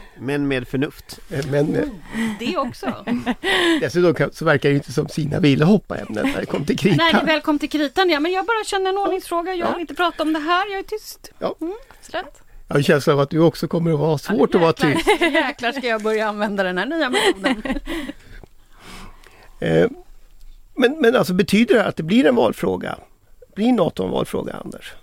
Men 0.18 0.48
med 0.48 0.68
förnuft. 0.68 1.18
Eh, 1.30 1.46
Men 1.50 1.74
eh, 1.76 1.84
Det 2.38 2.56
också. 2.56 3.04
dessutom 3.80 4.30
så 4.32 4.44
verkar 4.44 4.68
det 4.68 4.74
inte 4.74 4.92
som 4.92 5.08
Sina 5.08 5.38
ville 5.40 5.64
hoppa 5.64 5.96
ämnet 5.96 6.24
när 6.24 6.40
det 6.40 6.46
kom 6.46 6.64
till 6.64 6.78
Nej, 6.84 6.96
det 6.96 7.02
är 7.02 7.10
kritan. 7.10 7.26
välkommen 7.26 7.58
till 7.58 7.70
kritan. 7.70 8.10
Ja, 8.10 8.20
men 8.20 8.32
jag 8.32 8.46
bara 8.46 8.64
känner 8.64 8.90
en 8.90 8.98
ordningsfråga. 8.98 9.54
Jag 9.54 9.72
vill 9.72 9.80
inte 9.80 9.94
prata 9.94 10.22
om 10.22 10.32
det 10.32 10.38
här. 10.40 10.70
Jag 10.70 10.78
är 10.78 10.82
tyst. 10.82 11.30
Absolut. 11.40 12.34
Jag 12.68 12.74
har 12.74 12.78
en 12.78 12.82
känsla 12.84 13.12
av 13.12 13.20
att 13.20 13.30
du 13.30 13.38
också 13.38 13.68
kommer 13.68 13.92
att 13.92 13.98
vara 13.98 14.18
svårt 14.18 14.54
att 14.54 14.60
vara 14.60 14.72
tyst. 14.72 15.06
Jäklar 15.20 15.72
ska 15.72 15.86
jag 15.86 16.02
börja 16.02 16.28
använda 16.28 16.62
den 16.62 16.78
här 16.78 16.86
nya 16.86 17.10
metoden. 17.10 17.62
Eh, 19.60 19.90
men, 20.74 20.96
men 21.00 21.16
alltså 21.16 21.34
betyder 21.34 21.74
det 21.74 21.84
att 21.84 21.96
det 21.96 22.02
blir 22.02 22.26
en 22.26 22.34
valfråga? 22.34 22.98
Blir 23.54 23.72
NATO 23.72 24.04
en 24.04 24.10
valfråga, 24.10 24.52
Anders? 24.64 24.94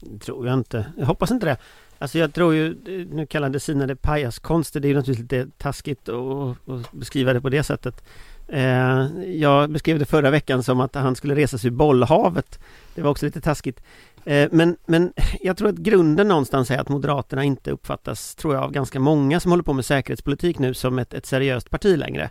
Det 0.00 0.18
tror 0.18 0.46
jag 0.46 0.54
inte. 0.54 0.86
Jag 0.98 1.06
hoppas 1.06 1.30
inte 1.30 1.46
det. 1.46 1.56
Alltså 1.98 2.18
jag 2.18 2.34
tror 2.34 2.54
ju, 2.54 2.66
eh, 2.66 3.06
nu 3.14 3.26
kallade 3.26 3.60
Sina 3.60 3.86
det 3.86 3.96
pajaskonster, 3.96 4.80
det 4.80 4.86
är 4.86 4.90
ju 4.90 4.94
naturligtvis 4.94 5.32
lite 5.32 5.50
taskigt 5.58 6.08
att, 6.08 6.68
att 6.68 6.92
beskriva 6.92 7.32
det 7.32 7.40
på 7.40 7.48
det 7.48 7.62
sättet. 7.62 8.04
Eh, 8.48 9.06
jag 9.26 9.70
beskrev 9.70 9.98
det 9.98 10.04
förra 10.04 10.30
veckan 10.30 10.62
som 10.62 10.80
att 10.80 10.94
han 10.94 11.16
skulle 11.16 11.34
resa 11.34 11.58
sig 11.58 11.68
ur 11.68 11.74
bollhavet. 11.74 12.58
Det 12.94 13.02
var 13.02 13.10
också 13.10 13.26
lite 13.26 13.40
taskigt. 13.40 13.80
Eh, 14.24 14.48
men, 14.52 14.76
men 14.86 15.12
jag 15.40 15.56
tror 15.56 15.68
att 15.68 15.76
grunden 15.76 16.28
någonstans 16.28 16.70
är 16.70 16.78
att 16.78 16.88
Moderaterna 16.88 17.44
inte 17.44 17.70
uppfattas, 17.70 18.34
tror 18.34 18.54
jag, 18.54 18.64
av 18.64 18.72
ganska 18.72 19.00
många 19.00 19.40
som 19.40 19.50
håller 19.50 19.64
på 19.64 19.72
med 19.72 19.84
säkerhetspolitik 19.84 20.58
nu 20.58 20.74
som 20.74 20.98
ett, 20.98 21.14
ett 21.14 21.26
seriöst 21.26 21.70
parti 21.70 21.98
längre. 21.98 22.30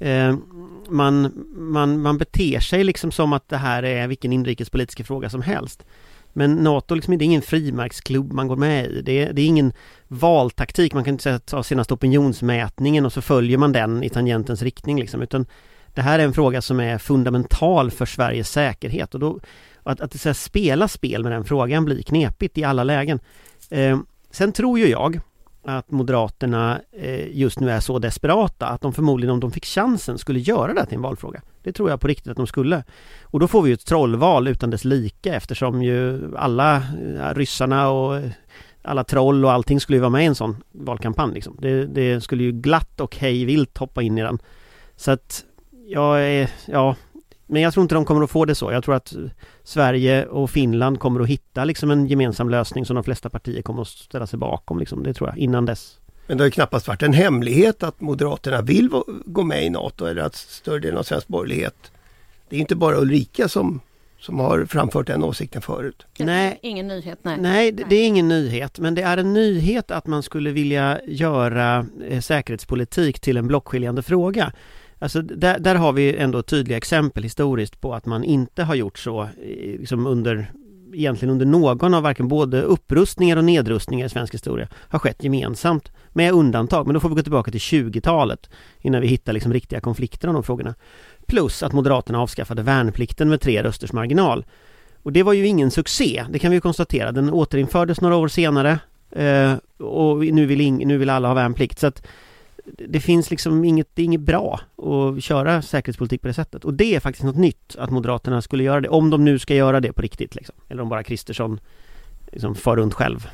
Eh, 0.00 0.36
man, 0.88 1.44
man, 1.52 2.00
man 2.00 2.18
beter 2.18 2.60
sig 2.60 2.84
liksom 2.84 3.12
som 3.12 3.32
att 3.32 3.48
det 3.48 3.56
här 3.56 3.82
är 3.82 4.08
vilken 4.08 4.32
inrikespolitisk 4.32 5.06
fråga 5.06 5.30
som 5.30 5.42
helst. 5.42 5.84
Men 6.32 6.54
NATO 6.54 6.94
liksom, 6.94 7.18
det 7.18 7.24
är 7.24 7.26
ingen 7.26 7.42
frimärksklubb 7.42 8.32
man 8.32 8.48
går 8.48 8.56
med 8.56 8.86
i. 8.86 9.02
Det 9.02 9.24
är, 9.24 9.32
det 9.32 9.42
är 9.42 9.46
ingen 9.46 9.72
valtaktik. 10.08 10.94
Man 10.94 11.04
kan 11.04 11.14
inte 11.14 11.22
säga 11.22 11.36
att 11.36 11.46
ta 11.46 11.62
senaste 11.62 11.94
opinionsmätningen 11.94 13.06
och 13.06 13.12
så 13.12 13.22
följer 13.22 13.58
man 13.58 13.72
den 13.72 14.02
i 14.02 14.08
tangentens 14.08 14.62
riktning 14.62 15.00
liksom. 15.00 15.22
Utan 15.22 15.46
det 15.94 16.02
här 16.02 16.18
är 16.18 16.24
en 16.24 16.32
fråga 16.32 16.62
som 16.62 16.80
är 16.80 16.98
fundamental 16.98 17.90
för 17.90 18.06
Sveriges 18.06 18.50
säkerhet. 18.50 19.14
Och 19.14 19.20
då, 19.20 19.40
att, 19.82 20.00
att 20.00 20.20
så 20.20 20.28
här, 20.28 20.34
spela 20.34 20.88
spel 20.88 21.22
med 21.22 21.32
den 21.32 21.44
frågan 21.44 21.84
blir 21.84 22.02
knepigt 22.02 22.58
i 22.58 22.64
alla 22.64 22.84
lägen. 22.84 23.20
Eh, 23.70 23.98
sen 24.30 24.52
tror 24.52 24.78
ju 24.78 24.86
jag 24.86 25.20
att 25.62 25.90
Moderaterna 25.90 26.80
eh, 26.92 27.36
just 27.38 27.60
nu 27.60 27.70
är 27.70 27.80
så 27.80 27.98
desperata 27.98 28.66
att 28.66 28.80
de 28.80 28.92
förmodligen 28.92 29.32
om 29.32 29.40
de 29.40 29.52
fick 29.52 29.64
chansen 29.64 30.18
skulle 30.18 30.38
göra 30.38 30.74
det 30.74 30.86
till 30.86 30.96
en 30.96 31.02
valfråga. 31.02 31.42
Det 31.62 31.72
tror 31.72 31.90
jag 31.90 32.00
på 32.00 32.08
riktigt 32.08 32.30
att 32.30 32.36
de 32.36 32.46
skulle. 32.46 32.84
Och 33.22 33.40
då 33.40 33.48
får 33.48 33.62
vi 33.62 33.68
ju 33.68 33.74
ett 33.74 33.86
trollval 33.86 34.48
utan 34.48 34.70
dess 34.70 34.84
like 34.84 35.30
eftersom 35.30 35.82
ju 35.82 36.30
alla 36.36 36.76
eh, 36.76 37.34
ryssarna 37.34 37.90
och 37.90 38.16
eh, 38.16 38.30
alla 38.82 39.04
troll 39.04 39.44
och 39.44 39.52
allting 39.52 39.80
skulle 39.80 39.96
ju 39.96 40.00
vara 40.00 40.10
med 40.10 40.22
i 40.22 40.26
en 40.26 40.34
sån 40.34 40.56
valkampanj 40.72 41.34
liksom. 41.34 41.56
det, 41.58 41.86
det 41.86 42.20
skulle 42.20 42.42
ju 42.42 42.52
glatt 42.52 43.00
och 43.00 43.16
hej 43.16 43.44
vilt 43.44 43.78
hoppa 43.78 44.02
in 44.02 44.18
i 44.18 44.22
den. 44.22 44.38
Så 44.96 45.10
att 45.10 45.44
jag 45.86 46.22
är, 46.22 46.50
ja, 46.66 46.96
men 47.50 47.62
jag 47.62 47.72
tror 47.72 47.82
inte 47.82 47.94
de 47.94 48.04
kommer 48.04 48.22
att 48.22 48.30
få 48.30 48.44
det 48.44 48.54
så. 48.54 48.72
Jag 48.72 48.84
tror 48.84 48.94
att 48.94 49.14
Sverige 49.64 50.26
och 50.26 50.50
Finland 50.50 51.00
kommer 51.00 51.20
att 51.20 51.28
hitta 51.28 51.64
liksom 51.64 51.90
en 51.90 52.06
gemensam 52.06 52.50
lösning 52.50 52.86
som 52.86 52.94
de 52.94 53.04
flesta 53.04 53.30
partier 53.30 53.62
kommer 53.62 53.82
att 53.82 53.88
ställa 53.88 54.26
sig 54.26 54.38
bakom. 54.38 54.78
Liksom. 54.78 55.02
Det 55.02 55.14
tror 55.14 55.28
jag, 55.28 55.38
innan 55.38 55.66
dess. 55.66 55.98
Men 56.26 56.36
det 56.36 56.42
har 56.42 56.46
ju 56.46 56.50
knappast 56.50 56.88
varit 56.88 57.02
en 57.02 57.12
hemlighet 57.12 57.82
att 57.82 58.00
Moderaterna 58.00 58.62
vill 58.62 58.88
gå 59.24 59.42
med 59.42 59.64
i 59.64 59.70
NATO 59.70 60.06
eller 60.06 60.22
att 60.22 60.34
större 60.34 60.78
delen 60.78 60.98
av 60.98 61.02
svensk 61.02 61.28
borgerlighet. 61.28 61.92
Det 62.48 62.56
är 62.56 62.60
inte 62.60 62.76
bara 62.76 62.96
Ulrika 62.96 63.48
som, 63.48 63.80
som 64.18 64.38
har 64.38 64.64
framfört 64.64 65.06
den 65.06 65.24
åsikten 65.24 65.62
förut. 65.62 66.06
Nej, 66.18 66.58
ingen 66.62 66.88
nyhet. 66.88 67.18
Nej. 67.22 67.36
nej, 67.40 67.72
det 67.72 67.96
är 67.96 68.06
ingen 68.06 68.28
nyhet. 68.28 68.78
Men 68.78 68.94
det 68.94 69.02
är 69.02 69.16
en 69.16 69.32
nyhet 69.32 69.90
att 69.90 70.06
man 70.06 70.22
skulle 70.22 70.50
vilja 70.50 71.00
göra 71.06 71.86
eh, 72.08 72.20
säkerhetspolitik 72.20 73.20
till 73.20 73.36
en 73.36 73.46
blockskiljande 73.46 74.02
fråga. 74.02 74.52
Alltså 75.02 75.22
där, 75.22 75.58
där 75.58 75.74
har 75.74 75.92
vi 75.92 76.16
ändå 76.16 76.42
tydliga 76.42 76.76
exempel 76.76 77.22
historiskt 77.22 77.80
på 77.80 77.94
att 77.94 78.06
man 78.06 78.24
inte 78.24 78.62
har 78.62 78.74
gjort 78.74 78.98
så 78.98 79.22
eh, 79.22 79.28
liksom 79.78 80.06
under 80.06 80.52
egentligen 80.94 81.32
under 81.32 81.46
någon 81.46 81.94
av 81.94 82.02
varken 82.02 82.28
både 82.28 82.62
upprustningar 82.62 83.36
och 83.36 83.44
nedrustningar 83.44 84.06
i 84.06 84.08
svensk 84.08 84.34
historia 84.34 84.68
har 84.74 84.98
skett 84.98 85.24
gemensamt 85.24 85.92
med 86.08 86.32
undantag. 86.32 86.86
Men 86.86 86.94
då 86.94 87.00
får 87.00 87.08
vi 87.08 87.14
gå 87.14 87.22
tillbaka 87.22 87.50
till 87.50 87.60
20-talet 87.60 88.50
innan 88.80 89.00
vi 89.00 89.06
hittar 89.06 89.32
liksom 89.32 89.52
riktiga 89.52 89.80
konflikter 89.80 90.28
om 90.28 90.34
de 90.34 90.42
frågorna. 90.42 90.74
Plus 91.26 91.62
att 91.62 91.72
Moderaterna 91.72 92.20
avskaffade 92.20 92.62
värnplikten 92.62 93.28
med 93.28 93.40
tre 93.40 93.62
rösters 93.62 93.92
marginal. 93.92 94.44
Och 95.02 95.12
det 95.12 95.22
var 95.22 95.32
ju 95.32 95.46
ingen 95.46 95.70
succé, 95.70 96.24
det 96.30 96.38
kan 96.38 96.50
vi 96.50 96.60
konstatera. 96.60 97.12
Den 97.12 97.30
återinfördes 97.30 98.00
några 98.00 98.16
år 98.16 98.28
senare 98.28 98.78
eh, 99.10 99.54
och 99.78 100.18
nu 100.18 100.46
vill, 100.46 100.72
nu 100.72 100.98
vill 100.98 101.10
alla 101.10 101.28
ha 101.28 101.34
värnplikt. 101.34 101.78
Så 101.78 101.86
att 101.86 102.06
det 102.78 103.00
finns 103.00 103.30
liksom 103.30 103.64
inget, 103.64 103.88
det 103.94 104.02
är 104.02 104.04
inget 104.04 104.20
bra 104.20 104.60
att 104.76 105.24
köra 105.24 105.62
säkerhetspolitik 105.62 106.22
på 106.22 106.28
det 106.28 106.34
sättet. 106.34 106.64
Och 106.64 106.74
det 106.74 106.94
är 106.94 107.00
faktiskt 107.00 107.24
något 107.24 107.36
nytt 107.36 107.76
att 107.78 107.90
Moderaterna 107.90 108.42
skulle 108.42 108.62
göra 108.62 108.80
det, 108.80 108.88
om 108.88 109.10
de 109.10 109.24
nu 109.24 109.38
ska 109.38 109.54
göra 109.54 109.80
det 109.80 109.92
på 109.92 110.02
riktigt 110.02 110.34
liksom. 110.34 110.54
Eller 110.68 110.82
om 110.82 110.88
bara 110.88 111.02
Kristersson 111.02 111.60
liksom 112.32 112.54
far 112.54 112.76
runt 112.76 112.94
själv. 112.94 113.28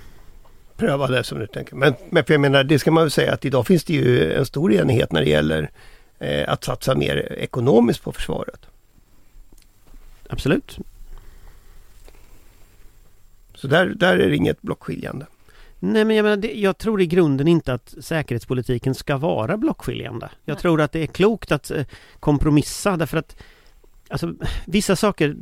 Pröva 0.76 1.07
det 1.07 1.25
som 1.25 1.38
du 1.38 1.47
tänker. 1.47 1.76
Men, 1.76 1.95
men 2.11 2.25
för 2.25 2.35
jag 2.35 2.40
menar, 2.40 2.64
det 2.64 2.78
ska 2.78 2.90
man 2.90 3.02
väl 3.02 3.11
säga 3.11 3.35
att 3.35 3.45
idag 3.45 3.66
finns 3.66 3.85
det 3.85 3.93
ju 3.93 4.33
en 4.33 4.47
stor 4.47 4.73
enighet 4.73 5.12
när 5.12 5.21
det 5.21 5.31
gäller 5.31 5.71
eh, 6.19 6.52
att 6.52 6.64
satsa 6.64 6.95
mer 6.95 7.33
ekonomiskt 7.33 8.02
på 8.02 8.12
försvaret. 8.12 8.66
Absolut. 10.28 10.78
Så 13.55 13.66
där, 13.66 13.87
där 13.87 14.19
är 14.19 14.28
det 14.28 14.37
inget 14.37 14.62
blockskiljande. 14.62 15.26
Nej 15.93 16.05
men 16.05 16.16
jag 16.16 16.23
menar, 16.23 16.37
det, 16.37 16.52
jag 16.52 16.78
tror 16.78 17.00
i 17.00 17.07
grunden 17.07 17.49
inte 17.49 17.75
att 17.75 17.95
säkerhetspolitiken 18.00 18.95
ska 18.95 19.16
vara 19.16 19.57
blockskiljande. 19.57 20.28
Jag 20.45 20.55
Nej. 20.55 20.61
tror 20.62 20.81
att 20.81 20.93
det 20.93 21.02
är 21.02 21.07
klokt 21.07 21.52
att 21.52 21.71
eh, 21.71 21.85
kompromissa 22.21 22.97
därför 22.97 23.19
att 23.19 23.37
Alltså 24.09 24.35
vissa 24.66 24.97
saker 24.97 25.37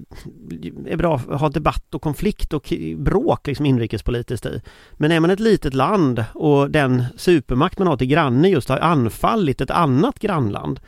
är 0.87 0.97
bra 0.97 1.15
att 1.15 1.41
ha 1.41 1.49
debatt 1.49 1.95
och 1.95 2.03
konflikt 2.03 2.53
och 2.53 2.73
bråk 2.97 3.47
liksom 3.47 3.67
inrikespolitiskt 3.67 4.47
i. 4.47 4.63
Men 4.93 5.13
är 5.13 5.21
man 5.21 5.31
ett 5.31 5.41
litet 5.41 5.75
land 5.75 6.25
och 6.35 6.71
den 6.71 7.05
supermakt 7.17 7.79
man 7.79 7.89
har 7.89 7.97
till 7.97 8.07
granne 8.07 8.49
just 8.49 8.69
har 8.69 8.79
anfallit 8.79 9.61
ett 9.61 9.71
annat 9.71 10.19
grannland 10.19 10.81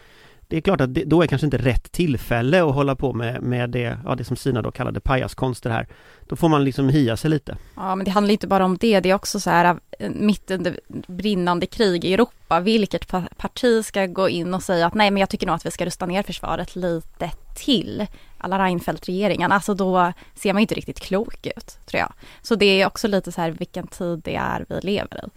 det 0.48 0.56
är 0.56 0.60
klart 0.60 0.80
att 0.80 0.94
det, 0.94 1.04
då 1.04 1.22
är 1.22 1.26
kanske 1.26 1.46
inte 1.46 1.58
rätt 1.58 1.92
tillfälle 1.92 2.64
att 2.64 2.74
hålla 2.74 2.96
på 2.96 3.12
med, 3.12 3.42
med 3.42 3.70
det, 3.70 3.98
ja, 4.04 4.14
det 4.14 4.24
som 4.24 4.36
Sina 4.36 4.62
då 4.62 4.70
kallade 4.70 5.00
pajaskonster 5.00 5.70
här. 5.70 5.86
Då 6.28 6.36
får 6.36 6.48
man 6.48 6.64
liksom 6.64 6.88
hia 6.88 7.16
sig 7.16 7.30
lite. 7.30 7.56
Ja, 7.76 7.94
men 7.94 8.04
det 8.04 8.10
handlar 8.10 8.32
inte 8.32 8.46
bara 8.46 8.64
om 8.64 8.76
det. 8.76 9.00
Det 9.00 9.10
är 9.10 9.14
också 9.14 9.40
så 9.40 9.50
här 9.50 9.78
eh, 9.98 10.10
mitt 10.10 10.50
under 10.50 10.80
brinnande 11.06 11.66
krig 11.66 12.04
i 12.04 12.14
Europa. 12.14 12.60
Vilket 12.60 13.06
parti 13.36 13.84
ska 13.84 14.06
gå 14.06 14.28
in 14.28 14.54
och 14.54 14.62
säga 14.62 14.86
att 14.86 14.94
nej, 14.94 15.10
men 15.10 15.20
jag 15.20 15.30
tycker 15.30 15.46
nog 15.46 15.56
att 15.56 15.66
vi 15.66 15.70
ska 15.70 15.86
rusta 15.86 16.06
ner 16.06 16.22
försvaret 16.22 16.76
lite 16.76 17.30
till. 17.56 18.06
Alla 18.38 18.58
Reinfeldt-regeringen. 18.58 19.52
Alltså 19.52 19.74
då 19.74 20.12
ser 20.34 20.52
man 20.52 20.60
inte 20.60 20.74
riktigt 20.74 21.00
klok 21.00 21.46
ut, 21.46 21.78
tror 21.86 22.00
jag. 22.00 22.12
Så 22.42 22.54
det 22.54 22.82
är 22.82 22.86
också 22.86 23.08
lite 23.08 23.32
så 23.32 23.40
här 23.40 23.50
vilken 23.50 23.86
tid 23.86 24.20
det 24.24 24.36
är 24.36 24.64
vi 24.68 24.80
lever 24.80 25.24
i. 25.24 25.28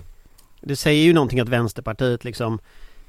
Det 0.62 0.76
säger 0.76 1.04
ju 1.04 1.14
någonting 1.14 1.40
att 1.40 1.50
Vänsterpartiet 1.50 2.24
liksom 2.24 2.60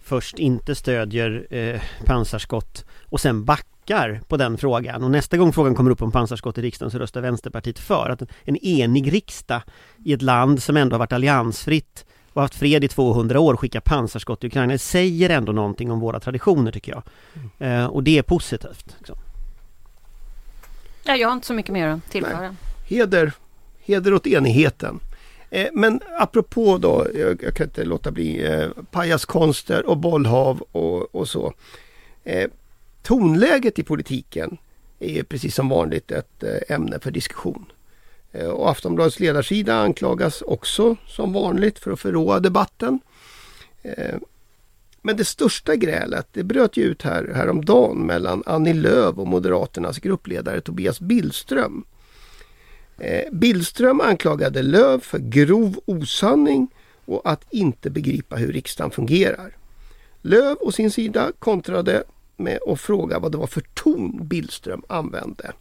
först 0.02 0.38
inte 0.38 0.74
stödjer 0.74 1.46
eh, 1.50 1.80
pansarskott 2.04 2.84
och 3.04 3.20
sen 3.20 3.44
backar 3.44 4.20
på 4.28 4.36
den 4.36 4.58
frågan 4.58 5.04
och 5.04 5.10
nästa 5.10 5.36
gång 5.36 5.52
frågan 5.52 5.74
kommer 5.74 5.90
upp 5.90 6.02
om 6.02 6.12
pansarskott 6.12 6.58
i 6.58 6.62
riksdagen 6.62 6.90
så 6.90 6.98
röstar 6.98 7.20
Vänsterpartiet 7.20 7.78
för 7.78 8.10
att 8.10 8.22
en 8.44 8.56
enig 8.56 9.12
riksdag 9.12 9.62
i 10.04 10.12
ett 10.12 10.22
land 10.22 10.62
som 10.62 10.76
ändå 10.76 10.94
har 10.94 10.98
varit 10.98 11.12
alliansfritt 11.12 12.04
och 12.32 12.42
haft 12.42 12.54
fred 12.54 12.84
i 12.84 12.88
200 12.88 13.40
år 13.40 13.56
skickar 13.56 13.80
pansarskott 13.80 14.40
till 14.40 14.46
Ukraina. 14.46 14.72
Det 14.72 14.78
säger 14.78 15.30
ändå 15.30 15.52
någonting 15.52 15.90
om 15.90 16.00
våra 16.00 16.20
traditioner 16.20 16.72
tycker 16.72 16.92
jag. 16.92 17.02
Mm. 17.34 17.80
Eh, 17.80 17.86
och 17.86 18.02
det 18.02 18.18
är 18.18 18.22
positivt. 18.22 18.94
Liksom. 18.98 19.16
Ja, 21.04 21.16
jag 21.16 21.28
har 21.28 21.32
inte 21.32 21.46
så 21.46 21.54
mycket 21.54 21.72
mer 21.72 21.88
att 21.88 22.10
tillföra. 22.10 22.56
Heder, 22.88 23.32
heder 23.80 24.14
åt 24.14 24.26
enigheten. 24.26 25.00
Eh, 25.50 25.68
men 25.72 26.00
apropå 26.18 26.78
då, 26.78 27.06
jag, 27.14 27.42
jag, 27.42 27.54
kan 27.54 27.66
inte 27.66 27.84
låta 27.84 28.10
bli, 28.10 28.46
eh, 28.46 28.68
pajaskonster 28.90 29.86
och 29.86 29.98
bollhav 29.98 30.62
och, 30.72 31.14
och 31.14 31.28
så. 31.28 31.52
Eh, 32.24 32.50
tonläget 33.02 33.78
i 33.78 33.82
politiken 33.82 34.58
är 34.98 35.22
precis 35.22 35.54
som 35.54 35.68
vanligt 35.68 36.10
ett 36.10 36.42
eh, 36.42 36.74
ämne 36.74 36.98
för 36.98 37.10
diskussion. 37.10 37.72
Eh, 38.32 38.48
och 38.48 38.70
Aftonbladets 38.70 39.20
ledarsida 39.20 39.74
anklagas 39.74 40.42
också 40.42 40.96
som 41.06 41.32
vanligt 41.32 41.78
för 41.78 41.90
att 41.90 42.00
förråa 42.00 42.40
debatten. 42.40 43.00
Eh, 43.82 44.16
men 45.02 45.16
det 45.16 45.24
största 45.24 45.76
grälet 45.76 46.26
det 46.32 46.44
bröt 46.44 46.76
ju 46.76 46.82
ut 46.82 47.02
här 47.02 47.32
häromdagen 47.34 48.06
mellan 48.06 48.42
Annie 48.46 48.72
Lööf 48.74 49.18
och 49.18 49.26
Moderaternas 49.26 49.98
gruppledare 49.98 50.60
Tobias 50.60 51.00
Billström. 51.00 51.84
Eh, 53.00 53.24
Billström 53.32 54.00
anklagade 54.00 54.62
Löv 54.62 55.00
för 55.00 55.18
grov 55.18 55.80
osanning 55.84 56.68
och 57.04 57.20
att 57.24 57.44
inte 57.50 57.90
begripa 57.90 58.36
hur 58.36 58.52
riksdagen 58.52 58.90
fungerar. 58.90 59.56
Löv 60.22 60.56
å 60.60 60.72
sin 60.72 60.90
sida 60.90 61.32
kontrade 61.38 62.04
med 62.36 62.58
att 62.66 62.80
fråga 62.80 63.18
vad 63.18 63.32
det 63.32 63.38
var 63.38 63.46
för 63.46 63.60
ton 63.74 64.18
Billström 64.22 64.82
använde. 64.88 65.52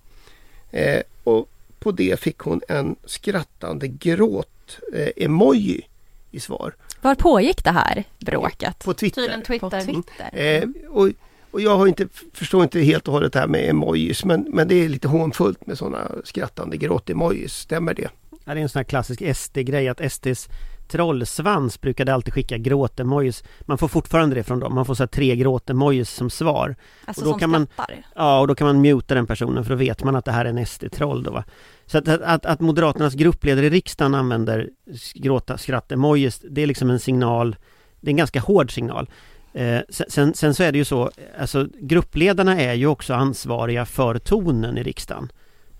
Eh, 0.71 1.01
och 1.23 1.49
på 1.79 1.91
det 1.91 2.19
fick 2.19 2.37
hon 2.37 2.61
en 2.67 2.95
skrattande 3.05 3.87
gråt-emoji 3.87 5.79
eh, 5.79 5.85
i 6.31 6.39
svar. 6.39 6.75
Var 7.01 7.15
pågick 7.15 7.63
det 7.63 7.71
här 7.71 8.03
bråket? 8.19 8.79
På 8.79 8.93
Twitter. 8.93 9.21
Tydligen 9.21 9.41
Twitter. 9.41 9.69
På 9.69 9.85
Twitter. 9.85 10.29
Eh, 10.33 10.69
och 10.89 11.09
och 11.51 11.61
jag 11.61 11.77
har 11.77 11.87
inte, 11.87 12.07
förstår 12.33 12.63
inte 12.63 12.79
helt 12.79 13.07
och 13.07 13.13
hållet 13.13 13.33
det 13.33 13.39
här 13.39 13.47
med 13.47 13.69
emojis 13.69 14.25
men, 14.25 14.47
men 14.49 14.67
det 14.67 14.75
är 14.75 14.89
lite 14.89 15.07
hånfullt 15.07 15.67
med 15.67 15.77
sådana 15.77 16.11
skrattande 16.23 16.77
gråt-emojis. 16.77 17.53
Stämmer 17.53 17.93
det? 17.93 18.09
Ja, 18.45 18.53
det 18.53 18.59
är 18.59 18.63
en 18.63 18.69
sån 18.69 18.79
här 18.79 18.83
klassisk 18.83 19.35
SD-grej 19.35 19.87
att 19.87 20.11
SDs 20.11 20.49
trollsvans 20.87 21.81
brukade 21.81 22.13
alltid 22.13 22.33
skicka 22.33 22.57
gråt-emojis. 22.57 23.43
Man 23.61 23.77
får 23.77 23.87
fortfarande 23.87 24.35
det 24.35 24.43
från 24.43 24.59
dem. 24.59 24.75
Man 24.75 24.85
får 24.85 24.95
så 24.95 25.07
tre 25.07 25.35
gråt-emojis 25.35 26.09
som 26.09 26.29
svar. 26.29 26.75
Alltså 27.05 27.21
och 27.21 27.25
då 27.25 27.31
som 27.31 27.39
kan 27.39 27.49
man, 27.49 27.67
skrattar? 27.73 27.95
Ja, 28.15 28.39
och 28.39 28.47
då 28.47 28.55
kan 28.55 28.67
man 28.67 28.81
muta 28.81 29.15
den 29.15 29.27
personen 29.27 29.63
för 29.63 29.69
då 29.69 29.75
vet 29.75 30.03
man 30.03 30.15
att 30.15 30.25
det 30.25 30.31
här 30.31 30.45
är 30.45 30.49
en 30.49 30.65
SD-troll 30.65 31.23
då 31.23 31.31
va. 31.31 31.43
Så 31.85 31.97
att, 31.97 32.07
att, 32.07 32.45
att 32.45 32.59
Moderaternas 32.59 33.13
gruppledare 33.13 33.65
i 33.65 33.69
riksdagen 33.69 34.15
använder 34.15 34.69
gråta 35.15 35.57
skratt-emojis, 35.57 36.41
det 36.49 36.61
är 36.61 36.67
liksom 36.67 36.89
en 36.89 36.99
signal 36.99 37.55
det 38.01 38.07
är 38.07 38.13
en 38.13 38.17
ganska 38.17 38.39
hård 38.39 38.73
signal. 38.73 39.09
Eh, 39.53 39.81
sen, 39.89 40.33
sen, 40.33 40.53
så 40.53 40.63
är 40.63 40.71
det 40.71 40.77
ju 40.77 40.85
så, 40.85 41.11
alltså 41.39 41.67
gruppledarna 41.79 42.61
är 42.61 42.73
ju 42.73 42.87
också 42.87 43.13
ansvariga 43.13 43.85
för 43.85 44.19
tonen 44.19 44.77
i 44.77 44.83
riksdagen. 44.83 45.31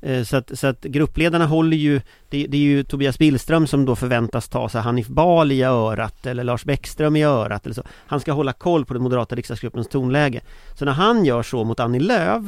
Eh, 0.02 0.24
så, 0.24 0.38
att, 0.38 0.60
så 0.60 0.68
att 0.68 0.82
gruppledarna 0.82 1.46
håller 1.46 1.78
ju, 1.78 2.02
det, 2.30 2.48
det, 2.48 2.58
är 2.58 2.62
ju 2.62 2.84
Tobias 2.84 3.20
Billström 3.20 3.68
som 3.68 3.86
då 3.86 3.96
förväntas 3.96 4.50
ta 4.50 4.70
sig 4.70 4.82
Hanif 4.82 5.08
Bali 5.08 5.56
i 5.56 5.64
örat 5.64 6.26
eller 6.26 6.44
Lars 6.44 6.66
Bäckström 6.66 7.16
i 7.16 7.24
örat 7.24 7.66
eller 7.66 7.76
så. 7.76 7.84
Han 8.08 8.20
ska 8.20 8.32
hålla 8.32 8.54
koll 8.54 8.86
på 8.86 8.94
den 8.94 9.04
moderata 9.04 9.36
riksdagsgruppens 9.36 9.88
tonläge. 9.88 10.42
Så 10.76 10.86
när 10.86 10.92
han 10.92 11.26
gör 11.26 11.44
så 11.44 11.64
mot 11.64 11.80
Annie 11.80 12.00
Lööf 12.00 12.44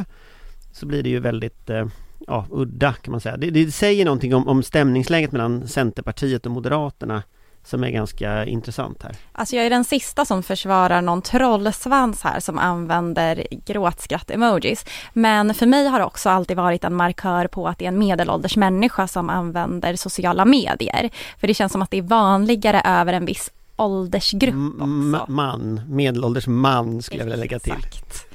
så 0.71 0.85
blir 0.85 1.03
det 1.03 1.09
ju 1.09 1.19
väldigt 1.19 1.69
eh, 1.69 1.85
ja, 2.27 2.45
udda 2.51 2.93
kan 2.93 3.11
man 3.11 3.21
säga. 3.21 3.37
Det, 3.37 3.49
det 3.49 3.71
säger 3.71 4.05
någonting 4.05 4.35
om, 4.35 4.47
om 4.47 4.63
stämningsläget 4.63 5.31
mellan 5.31 5.67
Centerpartiet 5.67 6.45
och 6.45 6.51
Moderaterna 6.51 7.23
som 7.63 7.83
är 7.83 7.89
ganska 7.89 8.45
intressant 8.45 9.03
här. 9.03 9.15
Alltså 9.31 9.55
jag 9.55 9.65
är 9.65 9.69
den 9.69 9.83
sista 9.83 10.25
som 10.25 10.43
försvarar 10.43 11.01
någon 11.01 11.21
trollsvans 11.21 12.21
här 12.23 12.39
som 12.39 12.57
använder 12.57 13.47
gråtskratt-emojis. 13.65 14.85
Men 15.13 15.53
för 15.53 15.65
mig 15.65 15.87
har 15.87 15.99
det 15.99 16.05
också 16.05 16.29
alltid 16.29 16.57
varit 16.57 16.83
en 16.83 16.95
markör 16.95 17.47
på 17.47 17.67
att 17.67 17.77
det 17.77 17.85
är 17.85 17.87
en 17.89 17.99
medelålders 17.99 18.57
människa 18.57 19.07
som 19.07 19.29
använder 19.29 19.95
sociala 19.95 20.45
medier. 20.45 21.09
För 21.39 21.47
det 21.47 21.53
känns 21.53 21.71
som 21.71 21.81
att 21.81 21.91
det 21.91 21.97
är 21.97 22.01
vanligare 22.01 22.81
över 22.85 23.13
en 23.13 23.25
viss 23.25 23.51
åldersgrupp 23.75 24.53
M- 24.53 25.17
också. 25.21 25.31
man, 25.31 25.81
medelålders 25.87 26.47
man 26.47 27.01
skulle 27.01 27.21
jag 27.21 27.25
vilja 27.25 27.39
lägga 27.39 27.59
till. 27.59 27.73
Exakt. 27.73 28.27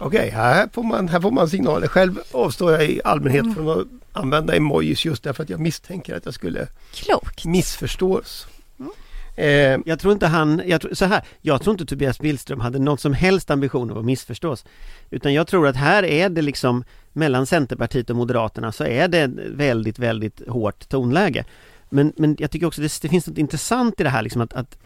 Okej, 0.00 0.30
här, 0.30 0.68
får 0.72 0.82
man, 0.82 1.08
här 1.08 1.20
får 1.20 1.30
man 1.30 1.48
signaler. 1.48 1.86
Själv 1.88 2.18
avstår 2.32 2.72
jag 2.72 2.84
i 2.90 3.00
allmänhet 3.04 3.42
Mm. 3.42 3.54
från 3.54 3.68
att 3.80 3.86
använda 4.12 4.56
emojis 4.56 5.04
just 5.04 5.22
därför 5.22 5.42
att 5.42 5.50
jag 5.50 5.60
misstänker 5.60 6.16
att 6.16 6.24
jag 6.24 6.34
skulle 6.34 6.66
Klokt. 6.94 7.44
missförstås. 7.44 8.46
Mm. 8.78 8.92
Eh, 9.36 9.80
Jag 9.86 10.00
tror 10.00 10.12
inte 10.12 10.26
han, 10.26 10.62
jag 10.66 10.80
tror, 10.80 10.94
så 10.94 11.04
här, 11.04 11.22
jag 11.40 11.62
tror 11.62 11.74
inte 11.74 11.86
Tobias 11.86 12.18
Billström 12.20 12.60
hade 12.60 12.78
någon 12.78 12.98
som 12.98 13.12
helst 13.14 13.50
ambition 13.50 13.90
av 13.90 13.98
att 13.98 14.04
missförstås. 14.04 14.64
Utan 15.10 15.34
jag 15.34 15.46
tror 15.46 15.66
att 15.68 15.76
här 15.76 16.02
är 16.02 16.28
det 16.28 16.42
liksom 16.42 16.84
mellan 17.12 17.46
Centerpartiet 17.46 18.10
och 18.10 18.16
Moderaterna 18.16 18.72
så 18.72 18.84
är 18.84 19.08
det 19.08 19.30
väldigt, 19.50 19.98
väldigt 19.98 20.48
hårt 20.48 20.88
tonläge. 20.88 21.44
Men, 21.90 22.12
men 22.16 22.36
jag 22.38 22.50
tycker 22.50 22.66
också 22.66 22.80
det, 22.80 22.98
det 23.02 23.08
finns 23.08 23.26
något 23.26 23.38
intressant 23.38 24.00
i 24.00 24.02
det 24.02 24.10
här 24.10 24.22
liksom 24.22 24.42
att, 24.42 24.52
att 24.52 24.78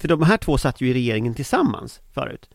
för 0.00 0.08
de 0.08 0.22
här 0.22 0.36
två 0.36 0.58
satt 0.58 0.80
ju 0.80 0.88
i 0.90 0.94
regeringen 0.94 1.34
tillsammans 1.34 2.00
förut. 2.14 2.48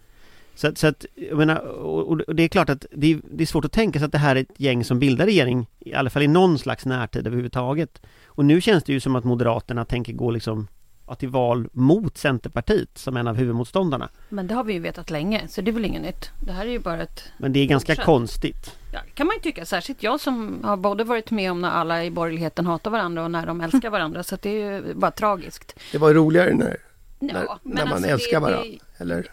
Så, 0.58 0.72
så 0.76 0.88
att, 0.88 1.06
jag 1.16 1.38
menar, 1.38 1.60
och, 1.60 2.08
och 2.28 2.36
det 2.36 2.44
är 2.44 2.48
klart 2.48 2.70
att 2.70 2.86
det 2.92 3.14
är, 3.14 3.20
det 3.32 3.44
är 3.44 3.46
svårt 3.46 3.66
att 3.66 3.72
tänka 3.72 4.00
sig 4.00 4.06
att 4.06 4.12
det 4.12 4.18
här 4.18 4.36
är 4.36 4.40
ett 4.40 4.60
gäng 4.60 4.84
som 4.84 5.00
bildar 5.00 5.26
regering, 5.26 5.68
i 5.80 5.94
alla 5.94 6.10
fall 6.10 6.24
i 6.24 6.28
någon 6.28 6.60
slags 6.60 6.86
närtid 6.86 7.28
överhuvudtaget. 7.28 8.02
Och 8.26 8.46
nu 8.46 8.62
känns 8.62 8.84
det 8.84 8.94
ju 8.94 9.00
som 9.00 9.16
att 9.16 9.24
Moderaterna 9.24 9.86
tänker 9.86 10.14
gå 10.14 10.32
liksom 10.32 10.68
ja, 11.08 11.16
till 11.16 11.30
val 11.30 11.70
mot 11.72 12.18
Centerpartiet 12.18 12.98
som 12.98 13.18
en 13.18 13.28
av 13.28 13.36
huvudmotståndarna. 13.36 14.10
Men 14.30 14.48
det 14.48 14.54
har 14.54 14.64
vi 14.64 14.74
ju 14.74 14.80
vetat 14.80 15.10
länge, 15.10 15.48
så 15.48 15.62
det 15.62 15.72
är 15.72 15.74
väl 15.74 15.86
inget 15.86 16.02
nytt. 16.02 16.30
Det 16.46 16.52
här 16.52 16.66
är 16.66 16.70
ju 16.70 16.80
bara 16.80 17.02
ett... 17.04 17.24
Men 17.38 17.54
det 17.54 17.60
är 17.60 17.66
ganska 17.66 17.92
Fortsätt. 17.94 18.06
konstigt. 18.06 18.76
Ja, 18.94 19.00
kan 19.14 19.28
man 19.28 19.36
ju 19.36 19.42
tycka. 19.42 19.66
Särskilt 19.66 20.04
jag 20.04 20.20
som 20.20 20.60
har 20.64 20.78
både 20.78 21.04
varit 21.04 21.32
med 21.32 21.52
om 21.52 21.62
när 21.62 21.70
alla 21.70 22.04
i 22.06 22.12
borgerligheten 22.12 22.66
hatar 22.66 22.92
varandra 22.92 23.24
och 23.24 23.32
när 23.32 23.46
de 23.46 23.62
älskar 23.62 23.90
varandra. 23.90 24.24
Så 24.24 24.36
att 24.36 24.42
det 24.42 24.50
är 24.50 24.72
ju 24.88 24.94
bara 24.94 25.12
tragiskt. 25.12 25.76
det 25.92 25.98
var 25.98 26.14
roligare 26.14 26.54
när, 26.54 26.78
när, 27.20 27.44
Ja, 27.44 27.60
men 27.64 27.76
när 27.76 27.84
man 27.86 27.94
alltså 27.94 28.10
älskar 28.10 28.40
varandra. 28.40 28.64
det- 28.64 28.80
Eller? 29.04 29.28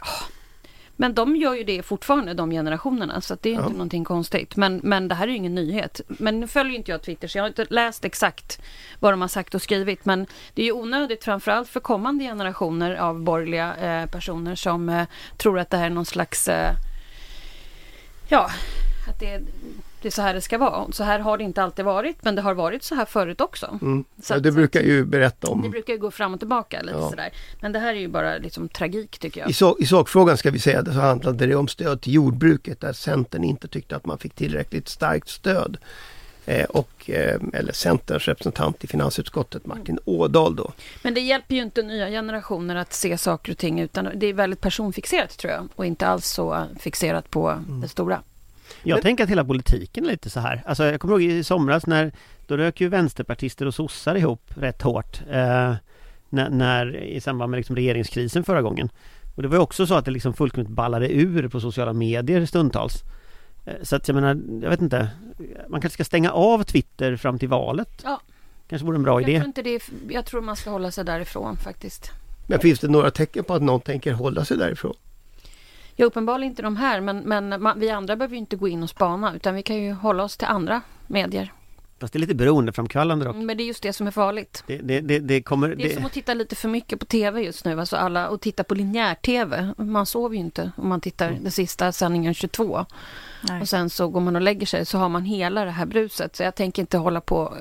Men 0.97 1.15
de 1.15 1.37
gör 1.37 1.55
ju 1.55 1.65
det 1.65 1.83
fortfarande, 1.83 2.35
de 2.35 2.51
generationerna. 2.51 3.21
Så 3.21 3.37
det 3.41 3.49
är 3.51 3.55
Ja. 3.55 3.61
inte 3.61 3.73
någonting 3.73 4.05
konstigt. 4.05 4.57
Men, 4.57 4.81
men 4.85 5.09
det 5.09 5.15
här 5.15 5.27
är 5.27 5.31
ju 5.31 5.37
ingen 5.37 5.55
nyhet. 5.55 6.01
Men 6.09 6.41
nu 6.41 6.47
följer 6.47 6.77
inte 6.77 6.91
jag 6.91 7.03
Twitter, 7.03 7.29
så 7.29 7.39
jag 7.39 7.43
har 7.43 7.49
inte 7.49 7.67
läst 7.71 8.05
exakt 8.05 8.61
vad 9.01 9.13
de 9.13 9.21
har 9.21 9.29
sagt 9.29 9.55
och 9.55 9.63
skrivit. 9.63 10.05
Men 10.05 10.27
det 10.55 10.63
är 10.63 10.67
ju 10.67 10.73
onödigt, 10.73 11.25
framförallt 11.25 11.69
för 11.69 11.81
kommande 11.81 12.25
generationer 12.25 12.95
av 12.95 13.21
borgerliga 13.23 13.77
eh, 13.77 14.07
personer 14.11 14.55
som 14.55 14.89
eh, 14.89 15.05
tror 15.37 15.59
att 15.59 15.71
det 15.71 15.77
här 15.77 15.87
är 15.87 15.91
någon 15.91 16.07
slags... 16.07 16.49
Eh, 16.49 16.73
ja, 18.29 18.51
att 19.09 19.21
det 19.21 19.31
är, 19.31 19.43
det 20.05 20.09
är 20.09 20.11
så 20.11 20.23
här 20.23 20.35
det 20.35 20.41
ska 20.41 20.59
vara. 20.59 20.93
Så 20.93 21.05
här 21.05 21.19
har 21.19 21.39
det 21.39 21.45
inte 21.45 21.63
alltid 21.63 21.85
varit, 21.85 22.17
men 22.23 22.35
det 22.35 22.43
har 22.43 22.55
varit 22.55 22.83
så 22.83 22.95
här 22.95 23.05
förut 23.05 23.41
också. 23.41 23.79
Mm. 23.83 24.05
Så 24.23 24.33
Ja, 24.33 24.37
att- 24.37 24.43
du 24.43 24.51
brukar 24.53 24.81
ju 24.81 25.05
berätta 25.05 25.47
Det 25.47 25.53
om 25.53 25.71
brukar 25.71 25.93
ju 25.93 25.99
gå 25.99 26.11
fram 26.11 26.35
och 26.35 26.41
tillbaka 26.41 26.83
lite 26.83 26.99
Ja. 26.99 27.11
sådär. 27.11 27.33
Men 27.61 27.73
det 27.73 27.79
här 27.79 27.95
är 27.95 27.99
ju 27.99 28.09
bara 28.09 28.39
liksom 28.39 28.69
tragik 28.69 29.19
tycker 29.19 29.41
jag. 29.41 29.51
I, 29.51 29.53
sak, 29.53 29.77
I 29.81 29.87
sakfrågan 29.87 30.37
ska 30.37 30.51
vi 30.51 30.59
säga 30.59 30.83
det 30.83 30.93
så 30.93 31.01
handlade 31.01 31.47
det 31.47 31.55
om 31.55 31.69
stöd 31.69 32.01
till 32.01 32.15
jordbruket 32.15 32.81
där 32.81 32.93
Centern 32.93 33.45
inte 33.45 33.69
tyckte 33.69 33.97
att 33.97 34.07
man 34.07 34.19
fick 34.19 34.35
tillräckligt 34.35 34.89
starkt 34.89 35.29
stöd. 35.29 35.77
Eh, 36.47 36.65
och, 36.65 37.11
eh, 37.11 37.41
eller 37.53 37.73
Centerns 37.73 38.29
representant 38.29 38.85
i 38.85 38.87
finansutskottet 38.87 39.67
Martin 39.67 39.99
Ådahl 40.05 40.57
då. 40.57 40.73
Men 41.03 41.15
det 41.15 41.21
hjälper 41.21 41.55
ju 41.55 41.63
inte 41.63 41.83
nya 41.83 42.09
generationer 42.09 42.77
att 42.77 42.93
se 42.93 43.19
saker 43.19 43.53
och 43.53 43.59
ting 43.59 43.81
utan 43.81 44.09
det 44.15 44.27
är 44.27 44.33
väldigt 44.35 44.61
personfixerat 44.61 45.39
tror 45.39 45.53
jag 45.53 45.69
och 45.75 45.87
inte 45.87 46.07
alls 46.07 46.27
så 46.27 46.65
fixerat 46.81 47.31
på 47.31 47.59
det 47.83 47.89
stora. 47.89 48.23
Jag 48.83 48.97
Men- 48.97 49.03
tänker 49.03 49.25
att 49.25 49.31
hela 49.31 49.45
politiken 49.45 50.05
är 50.05 50.09
lite 50.11 50.31
så 50.31 50.41
här. 50.41 50.63
Alltså 50.67 50.85
jag 50.85 51.01
kommer 51.01 51.15
ihåg 51.15 51.23
i 51.23 51.45
somras 51.45 51.87
när 51.87 52.13
då 52.47 52.57
rök 52.57 52.81
ju 52.81 52.89
vänsterpartister 52.89 53.67
och 53.67 53.75
sossar 53.75 54.15
ihop 54.15 54.43
rätt 54.57 54.83
hårt. 54.83 55.21
Eh, 55.31 55.75
när, 56.29 56.51
när, 56.51 56.97
I 56.97 57.21
samband 57.21 57.51
med 57.51 57.59
liksom 57.59 57.77
regeringskrisen 57.77 58.45
förra 58.45 58.63
gången. 58.63 58.89
Och 59.35 59.43
det 59.43 59.49
var 59.49 59.57
ju 59.57 59.63
också 59.63 59.87
så 59.87 59.95
att 59.95 60.05
det 60.05 60.11
liksom 60.11 60.35
fullkomligt 60.35 60.71
ballade 60.71 61.13
ur 61.13 61.49
på 61.49 61.61
sociala 61.61 61.93
medier 61.93 62.47
stundtals. 62.47 63.03
Eh, 63.67 63.73
så 63.83 63.97
att 63.97 64.09
jag 64.09 64.15
menar, 64.15 64.41
jag 64.63 64.71
vet 64.71 64.81
inte. 64.83 65.09
Man 65.69 65.81
kanske 65.81 65.95
ska 65.95 66.05
stänga 66.05 66.31
av 66.33 66.63
Twitter 66.63 67.17
fram 67.17 67.39
till 67.39 67.49
valet. 67.49 68.01
Ja. 68.05 68.21
Kanske 68.69 68.87
vore 68.87 68.97
en 68.97 69.03
bra 69.03 69.21
Jag 69.21 69.29
idé. 69.31 69.39
tror, 69.39 69.47
inte 69.47 69.63
det 69.63 69.71
är, 69.75 69.83
jag 70.09 70.27
tror 70.27 70.41
man 70.41 70.57
ska 70.57 70.71
hålla 70.71 70.91
sig 70.91 71.05
därifrån 71.05 71.57
faktiskt. 71.57 72.11
Men 72.47 72.59
finns 72.61 72.81
det 72.81 72.89
några 72.89 73.11
tecken 73.11 73.45
på 73.45 73.55
att 73.55 73.63
någon 73.63 73.81
tänker 73.81 74.13
hålla 74.13 74.45
sig 74.45 74.57
därifrån? 74.57 74.95
Ja, 75.97 76.07
uppenbarligen 76.07 76.53
inte 76.53 76.63
de 76.63 76.77
här 76.77 77.01
men, 77.01 77.19
men 77.19 77.63
man, 77.63 77.81
vi 77.81 77.91
andra 77.91 78.17
behöver 78.17 78.35
ju 78.35 78.39
inte 78.39 78.57
gå 78.57 78.69
in 78.69 78.83
och 78.83 78.91
spana 78.91 79.35
utan 79.35 79.55
vi 79.55 79.63
kan 79.63 79.77
ju 79.77 79.93
hålla 79.93 80.23
oss 80.23 80.37
till 80.37 80.49
andra 80.49 80.81
medier. 81.07 81.53
Fast 82.01 82.13
det 82.13 82.17
är 82.17 82.21
lite 82.21 82.35
beroendeframkallande 82.35 83.25
dock. 83.25 83.37
Men 83.37 83.57
det 83.57 83.63
är 83.63 83.67
just 83.67 83.83
det 83.83 83.93
som 83.93 84.07
är 84.07 84.11
farligt. 84.11 84.65
Det, 84.67 84.79
det, 84.79 85.01
det, 85.01 85.19
det 85.19 85.43
kommer... 85.43 85.75
Det 85.75 85.93
är 85.93 85.95
som 85.95 86.05
att 86.05 86.13
titta 86.13 86.35
lite 86.35 86.57
för 86.57 86.69
mycket 86.69 87.01
på 87.01 87.07
TV 87.07 87.43
just 87.43 87.65
nu, 87.65 87.81
alltså 87.81 87.97
alla, 87.97 88.29
och 88.29 88.41
titta 88.41 88.65
på 88.65 88.75
linjär-TV. 88.75 89.75
Man 89.77 90.07
sover 90.07 90.35
ju 90.35 90.41
inte 90.41 90.73
om 90.77 90.89
man 90.89 91.01
tittar 91.01 91.31
den 91.31 91.53
sista 91.53 91.93
sändningen 91.93 92.35
22. 92.35 92.87
Nej. 93.49 93.61
Och 93.61 93.69
sen 93.69 93.91
så 93.91 94.09
går 94.09 94.21
man 94.21 94.37
och 94.37 94.43
lägger 94.43 94.67
sig 94.67 94.87
så 94.87 94.99
har 94.99 95.09
man 95.09 95.25
hela 95.25 95.65
det 95.65 95.71
här 95.71 95.87
bruset. 95.87 96.37
Så 96.37 96.43
jag 96.43 96.55
tänker 96.55 96.83
inte 96.83 96.99
hålla 96.99 97.21
på 97.21 97.55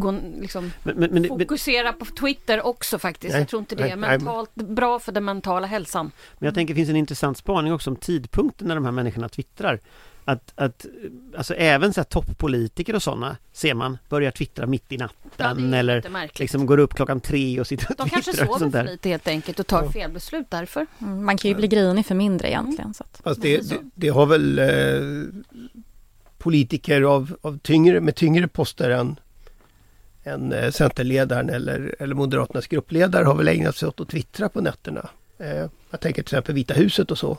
gå, 0.00 0.14
liksom, 0.40 0.72
men, 0.82 0.96
men, 0.96 1.10
men, 1.10 1.22
men, 1.22 1.28
fokusera 1.38 1.92
på 1.92 2.04
Twitter 2.04 2.66
också 2.66 2.98
faktiskt. 2.98 3.32
Nej, 3.32 3.40
jag 3.40 3.48
tror 3.48 3.60
inte 3.60 3.74
det 3.74 3.90
är 3.90 3.96
mentalt 3.96 4.54
bra 4.54 4.98
för 4.98 5.12
den 5.12 5.24
mentala 5.24 5.66
hälsan. 5.66 6.10
Men 6.38 6.46
jag 6.46 6.54
tänker 6.54 6.74
det 6.74 6.78
finns 6.78 6.90
en 6.90 6.96
intressant 6.96 7.38
spaning 7.38 7.72
också 7.72 7.90
om 7.90 7.96
tidpunkten 7.96 8.68
när 8.68 8.74
de 8.74 8.84
här 8.84 8.92
människorna 8.92 9.28
twittrar. 9.28 9.80
Att, 10.28 10.52
att 10.54 10.86
alltså 11.36 11.54
även 11.54 11.92
så 11.92 12.00
här 12.00 12.04
toppolitiker 12.04 12.94
och 12.94 13.02
sådana 13.02 13.36
ser 13.52 13.74
man 13.74 13.98
börjar 14.08 14.30
twittra 14.30 14.66
mitt 14.66 14.92
i 14.92 14.96
Ja, 14.96 15.08
natten 15.36 15.74
är 15.74 15.78
eller 15.78 16.28
liksom 16.38 16.66
går 16.66 16.78
upp 16.78 16.94
klockan 16.94 17.20
tre 17.20 17.60
och 17.60 17.66
sitter 17.66 17.90
och 17.90 17.96
De 17.96 18.10
kanske 18.10 18.30
twittrar 18.32 18.48
och 18.48 18.58
sover 18.58 18.84
för 18.84 18.92
lite 18.92 19.08
helt 19.08 19.28
enkelt 19.28 19.60
och 19.60 19.66
tar 19.66 19.82
Ja. 19.82 19.90
felbeslut 19.90 20.46
därför. 20.50 20.86
Mm, 20.98 21.24
Man 21.24 21.36
kan 21.36 21.48
ju 21.50 21.54
bli 21.54 21.68
grinig 21.68 22.06
för 22.06 22.14
mindre 22.14 22.48
egentligen. 22.48 22.94
Så 22.94 23.04
att. 23.04 23.20
Fast 23.24 23.42
Det 23.42 23.48
det, 23.48 23.56
är 23.56 23.62
så. 23.62 23.74
det, 23.74 23.80
det 23.94 24.08
har 24.08 24.26
väl 24.26 24.58
eh, 24.58 25.42
politiker 26.38 27.02
av, 27.02 27.36
av 27.40 27.58
tyngre, 27.58 28.00
med 28.00 28.14
tyngre 28.14 28.48
poster 28.48 28.90
än, 28.90 29.18
än 30.26 30.52
eh, 30.52 30.70
Centerledaren 30.70 31.50
eller, 31.50 31.94
eller 31.98 32.14
Moderaternas 32.14 32.66
gruppledare 32.66 33.24
har 33.24 33.34
väl 33.34 33.48
ägnat 33.48 33.76
sig 33.76 33.88
åt 33.88 34.00
att 34.00 34.08
twittra 34.08 34.48
på 34.48 34.60
nätterna. 34.60 35.08
Eh, 35.38 35.66
jag 35.90 36.00
tänker 36.00 36.12
till 36.12 36.20
exempel 36.20 36.54
Vita 36.54 36.74
huset 36.74 37.10
och 37.10 37.18
så. 37.18 37.38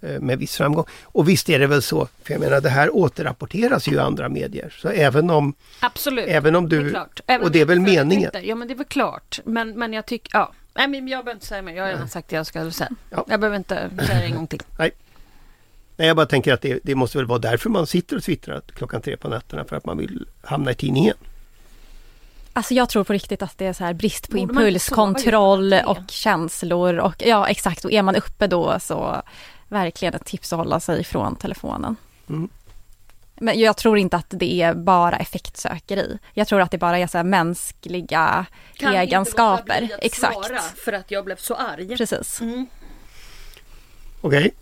Eh, 0.00 0.20
med 0.20 0.38
viss 0.38 0.56
framgång. 0.56 0.84
Och 1.02 1.28
visst 1.28 1.48
är 1.48 1.58
det 1.58 1.66
väl 1.66 1.82
så, 1.82 2.08
för 2.22 2.32
jag 2.32 2.40
menar 2.40 2.60
det 2.60 2.68
här 2.68 2.96
återrapporteras 2.96 3.88
ju 3.88 3.94
i 3.94 3.98
andra 3.98 4.28
medier. 4.28 4.74
Så 4.78 4.88
även 4.88 5.30
om, 5.30 5.54
Absolut. 5.80 6.24
även 6.28 6.56
om 6.56 6.68
det 6.68 6.76
är 6.76 6.84
du... 6.84 6.90
klart. 6.90 7.20
Även 7.26 7.46
och 7.46 7.52
det 7.52 7.60
är 7.60 7.64
väl 7.64 7.80
meningen. 7.80 8.30
Twitter. 8.30 8.48
Ja 8.48 8.54
men 8.54 8.68
det 8.68 8.74
är 8.74 8.76
väl 8.78 8.86
klart. 8.86 9.40
Men, 9.44 9.78
men 9.78 9.92
jag 9.92 10.06
tycker, 10.06 10.38
ja. 10.38 10.52
Nej 10.74 10.88
men 10.88 11.08
jag 11.08 11.24
behöver 11.24 11.32
inte 11.32 11.46
säga 11.46 11.62
mer. 11.62 11.74
Jag 11.74 11.84
har 11.84 11.90
redan 11.90 12.08
sagt 12.08 12.28
det 12.28 12.36
jag 12.36 12.46
ska 12.46 12.70
säga. 12.70 12.90
Ja. 13.10 13.24
Jag 13.28 13.40
behöver 13.40 13.56
inte 13.56 13.90
säga 14.06 14.18
det 14.18 14.24
en 14.24 14.34
gång 14.34 14.46
till. 14.46 14.62
Nej, 15.98 16.08
jag 16.08 16.16
bara 16.16 16.26
tänker 16.26 16.52
att 16.52 16.62
det, 16.62 16.80
det 16.82 16.94
måste 16.94 17.18
väl 17.18 17.26
vara 17.26 17.38
därför 17.38 17.70
man 17.70 17.86
sitter 17.86 18.16
och 18.16 18.22
twittrar 18.22 18.62
klockan 18.74 19.02
tre 19.02 19.16
på 19.16 19.28
nätterna. 19.28 19.64
För 19.64 19.76
att 19.76 19.84
man 19.84 19.98
vill 19.98 20.26
hamna 20.42 20.70
i 20.70 20.74
tidningen. 20.74 21.14
Alltså 22.56 22.74
jag 22.74 22.88
tror 22.88 23.04
på 23.04 23.12
riktigt 23.12 23.42
att 23.42 23.58
det 23.58 23.66
är 23.66 23.72
så 23.72 23.84
här 23.84 23.94
brist 23.94 24.28
på 24.28 24.32
Borde 24.32 24.42
inte 24.42 24.52
impulskontroll 24.52 25.72
och 25.72 25.98
känslor 26.08 26.98
och 26.98 27.14
ja 27.18 27.48
exakt 27.48 27.84
och 27.84 27.92
är 27.92 28.02
man 28.02 28.16
uppe 28.16 28.46
då 28.46 28.80
så 28.80 29.22
verkligen 29.68 30.14
ett 30.14 30.24
tips 30.24 30.52
att 30.52 30.58
hålla 30.58 30.80
sig 30.80 31.00
ifrån 31.00 31.36
telefonen. 31.36 31.96
Mm. 32.28 32.48
Men 33.34 33.60
jag 33.60 33.76
tror 33.76 33.98
inte 33.98 34.16
att 34.16 34.26
det 34.28 34.62
är 34.62 34.74
bara 34.74 35.16
effektsökeri. 35.16 36.18
Jag 36.32 36.48
tror 36.48 36.60
att 36.60 36.70
det 36.70 36.78
bara 36.78 36.98
är 36.98 37.06
så 37.06 37.18
här 37.18 37.24
mänskliga 37.24 38.46
egenskaper. 38.80 39.88
Exakt. 39.98 40.34
svara 40.34 40.60
för 40.60 40.92
att 40.92 41.10
jag 41.10 41.24
blev 41.24 41.36
så 41.36 41.54
arg. 41.54 41.96
Precis. 41.96 42.40
Mm. 42.40 42.66
Okej, 44.20 44.54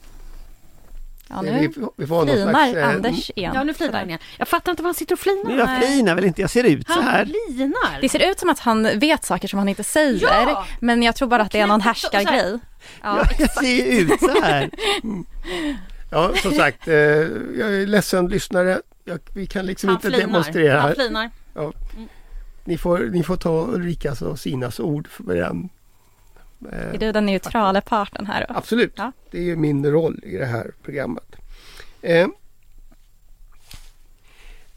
Ja, 1.29 1.41
vi, 1.41 1.51
nu 1.51 1.73
får- 1.73 1.93
vi 1.97 2.07
får 2.07 2.27
flinar 2.27 2.51
slags... 2.53 2.75
eh, 2.75 2.89
Anders 2.89 3.31
igen. 3.37 3.53
Ja 3.55 3.65
nu 3.65 3.75
flinar 3.75 3.99
han 3.99 4.09
igen. 4.09 4.21
Jag 4.39 4.49
fattar 4.49 4.73
inte 4.73 4.83
vad 4.83 4.89
han 4.89 4.95
sitter 4.95 5.15
och 5.15 5.19
flinar. 5.19 5.45
Men 5.45 5.59
jag 5.59 5.79
flinar 5.83 6.15
väl 6.15 6.25
inte, 6.25 6.41
jag 6.41 6.51
ser 6.51 6.65
ut 6.65 6.87
så 6.87 6.93
Han 6.93 7.03
här. 7.05 7.25
flinar. 7.25 8.01
Det 8.01 8.09
ser 8.09 8.31
ut 8.31 8.39
som 8.41 8.49
att 8.51 8.59
han 8.59 8.99
vet 8.99 9.25
saker 9.25 9.49
som 9.49 9.59
han 9.59 9.69
inte 9.69 9.85
säger. 9.85 10.23
Ja! 10.23 10.67
Men 10.81 11.03
jag 11.03 11.17
tror 11.17 11.29
bara 11.29 11.43
att 11.43 11.53
det 11.53 11.61
är 11.61 11.67
någon 11.67 11.81
så- 11.81 11.85
så 11.85 11.89
härskargrej. 11.89 12.59
Ja, 13.03 13.19
Ja, 13.19 13.27
jag 13.39 13.51
ser 13.53 13.87
ut 14.01 14.21
så 14.21 14.41
här. 14.43 14.71
Ja, 16.11 16.31
som 16.43 16.53
sagt, 16.53 16.89
eh, 16.89 16.95
jag 16.95 17.75
är 17.75 17.87
ledsen 17.87 18.29
lyssnare. 18.29 18.81
Jag, 19.05 19.19
vi 19.35 19.47
kan 19.47 19.67
liksom 19.67 19.89
Han 19.89 19.97
inte 19.97 20.09
flinar. 20.09 20.27
demonstrera 20.27 20.81
Han 20.81 20.89
här. 20.89 20.95
flinar. 20.95 21.31
Ni 22.65 22.79
får, 22.79 22.99
ni 22.99 23.23
får 23.23 23.37
ta 23.37 23.67
Ulrikas 23.67 24.23
och 24.23 24.39
Sinas 24.39 24.81
ord 24.81 25.09
för 25.11 25.35
den. 25.35 25.69
Är 26.73 26.93
Eh, 26.93 26.99
du 26.99 27.13
den 27.13 27.27
neutrala 27.27 27.81
parten 27.81 28.27
här 28.27 28.47
då? 28.49 28.55
absolut, 28.55 28.93
Ja. 28.97 29.13
det 29.31 29.39
är 29.39 29.43
ju 29.43 29.57
min 29.57 29.87
roll 29.87 30.21
i 30.23 30.37
det 30.37 30.47
här 30.47 30.71
programmet. 30.83 31.37
Eh, 32.03 32.27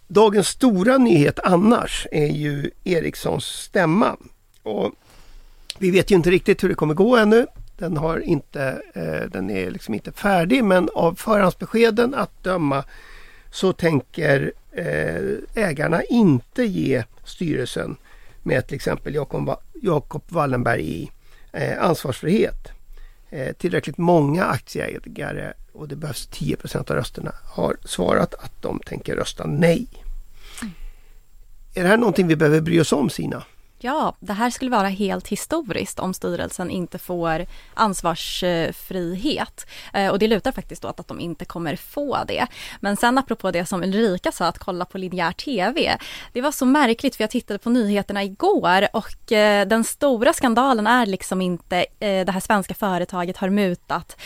dagens 0.07 0.47
stora 0.47 0.97
nyhet 0.97 1.39
annars 1.43 2.07
är 2.11 2.27
ju 2.27 2.71
Ericssons 2.83 3.45
stämma. 3.45 4.17
Och 4.63 4.91
vi 5.79 5.91
vet 5.91 6.11
ju 6.11 6.15
inte 6.15 6.29
riktigt 6.31 6.63
hur 6.63 6.69
det 6.69 6.75
kommer 6.75 6.93
gå 6.93 7.17
ännu. 7.17 7.45
Den, 7.77 7.97
har 7.97 8.19
inte, 8.19 8.81
eh, 8.93 9.29
den 9.31 9.49
är 9.49 9.71
liksom 9.71 9.93
inte 9.93 10.11
färdig 10.11 10.63
men 10.63 10.89
av 10.95 11.15
förhandsbeskeden 11.15 12.15
att 12.15 12.43
döma 12.43 12.83
så 13.51 13.73
tänker 13.73 14.51
eh, 14.71 15.63
ägarna 15.63 16.03
inte 16.03 16.63
ge 16.63 17.03
styrelsen 17.25 17.95
med 18.43 18.67
till 18.67 18.75
exempel 18.75 19.15
Jakob, 19.15 20.23
Wallenberg 20.27 20.81
i 21.03 21.11
ansvarsfrihet. 21.79 22.71
Eh, 23.29 23.53
tillräckligt 23.53 23.97
många 23.97 24.45
aktieägare 24.45 25.53
och 25.73 25.87
det 25.87 25.95
behövs 25.95 26.29
10% 26.31 26.91
av 26.91 26.97
rösterna 26.97 27.33
har 27.43 27.77
svarat 27.85 28.33
att 28.33 28.61
de 28.61 28.79
tänker 28.79 29.15
rösta 29.15 29.45
nej. 29.47 29.87
Är 31.73 31.83
det 31.83 31.89
här 31.89 31.97
någonting 31.97 32.27
vi 32.27 32.35
behöver 32.35 32.61
bry 32.61 32.79
oss 32.79 32.93
om 32.93 33.09
Sina? 33.09 33.43
Ja, 33.79 34.15
det 34.19 34.33
här 34.33 34.49
skulle 34.49 34.71
vara 34.71 34.87
helt 34.87 35.27
historiskt 35.27 35.99
om 35.99 36.13
styrelsen 36.13 36.69
inte 36.69 36.97
får 36.97 37.45
ansvarsfrihet. 37.73 39.67
Eh, 39.93 40.11
och 40.11 40.19
det 40.19 40.27
lutar 40.27 40.51
faktiskt 40.51 40.85
åt 40.85 40.99
att 40.99 41.07
de 41.07 41.19
inte 41.19 41.45
kommer 41.45 41.75
få 41.75 42.17
det. 42.27 42.47
Men 42.79 42.97
sen 42.97 43.17
apropå 43.17 43.51
det 43.51 43.65
som 43.65 43.83
Ulrika 43.83 44.31
sa, 44.31 44.45
att 44.45 44.57
kolla 44.57 44.85
på 44.85 44.97
linjär 44.97 45.31
TV. 45.31 45.97
Det 46.33 46.41
var 46.41 46.51
så 46.51 46.65
märkligt 46.65 47.15
för 47.15 47.23
jag 47.23 47.31
tittade 47.31 47.59
på 47.59 47.69
nyheterna 47.69 48.23
igår 48.23 48.87
och 48.93 49.31
eh, 49.31 49.67
den 49.67 49.83
stora 49.83 50.33
skandalen 50.33 50.87
är 50.87 51.05
liksom 51.05 51.41
inte 51.41 51.85
eh, 51.99 52.25
det 52.25 52.31
här 52.31 52.39
svenska 52.39 52.73
företaget 52.73 53.37
har 53.37 53.49
mutat 53.49 54.17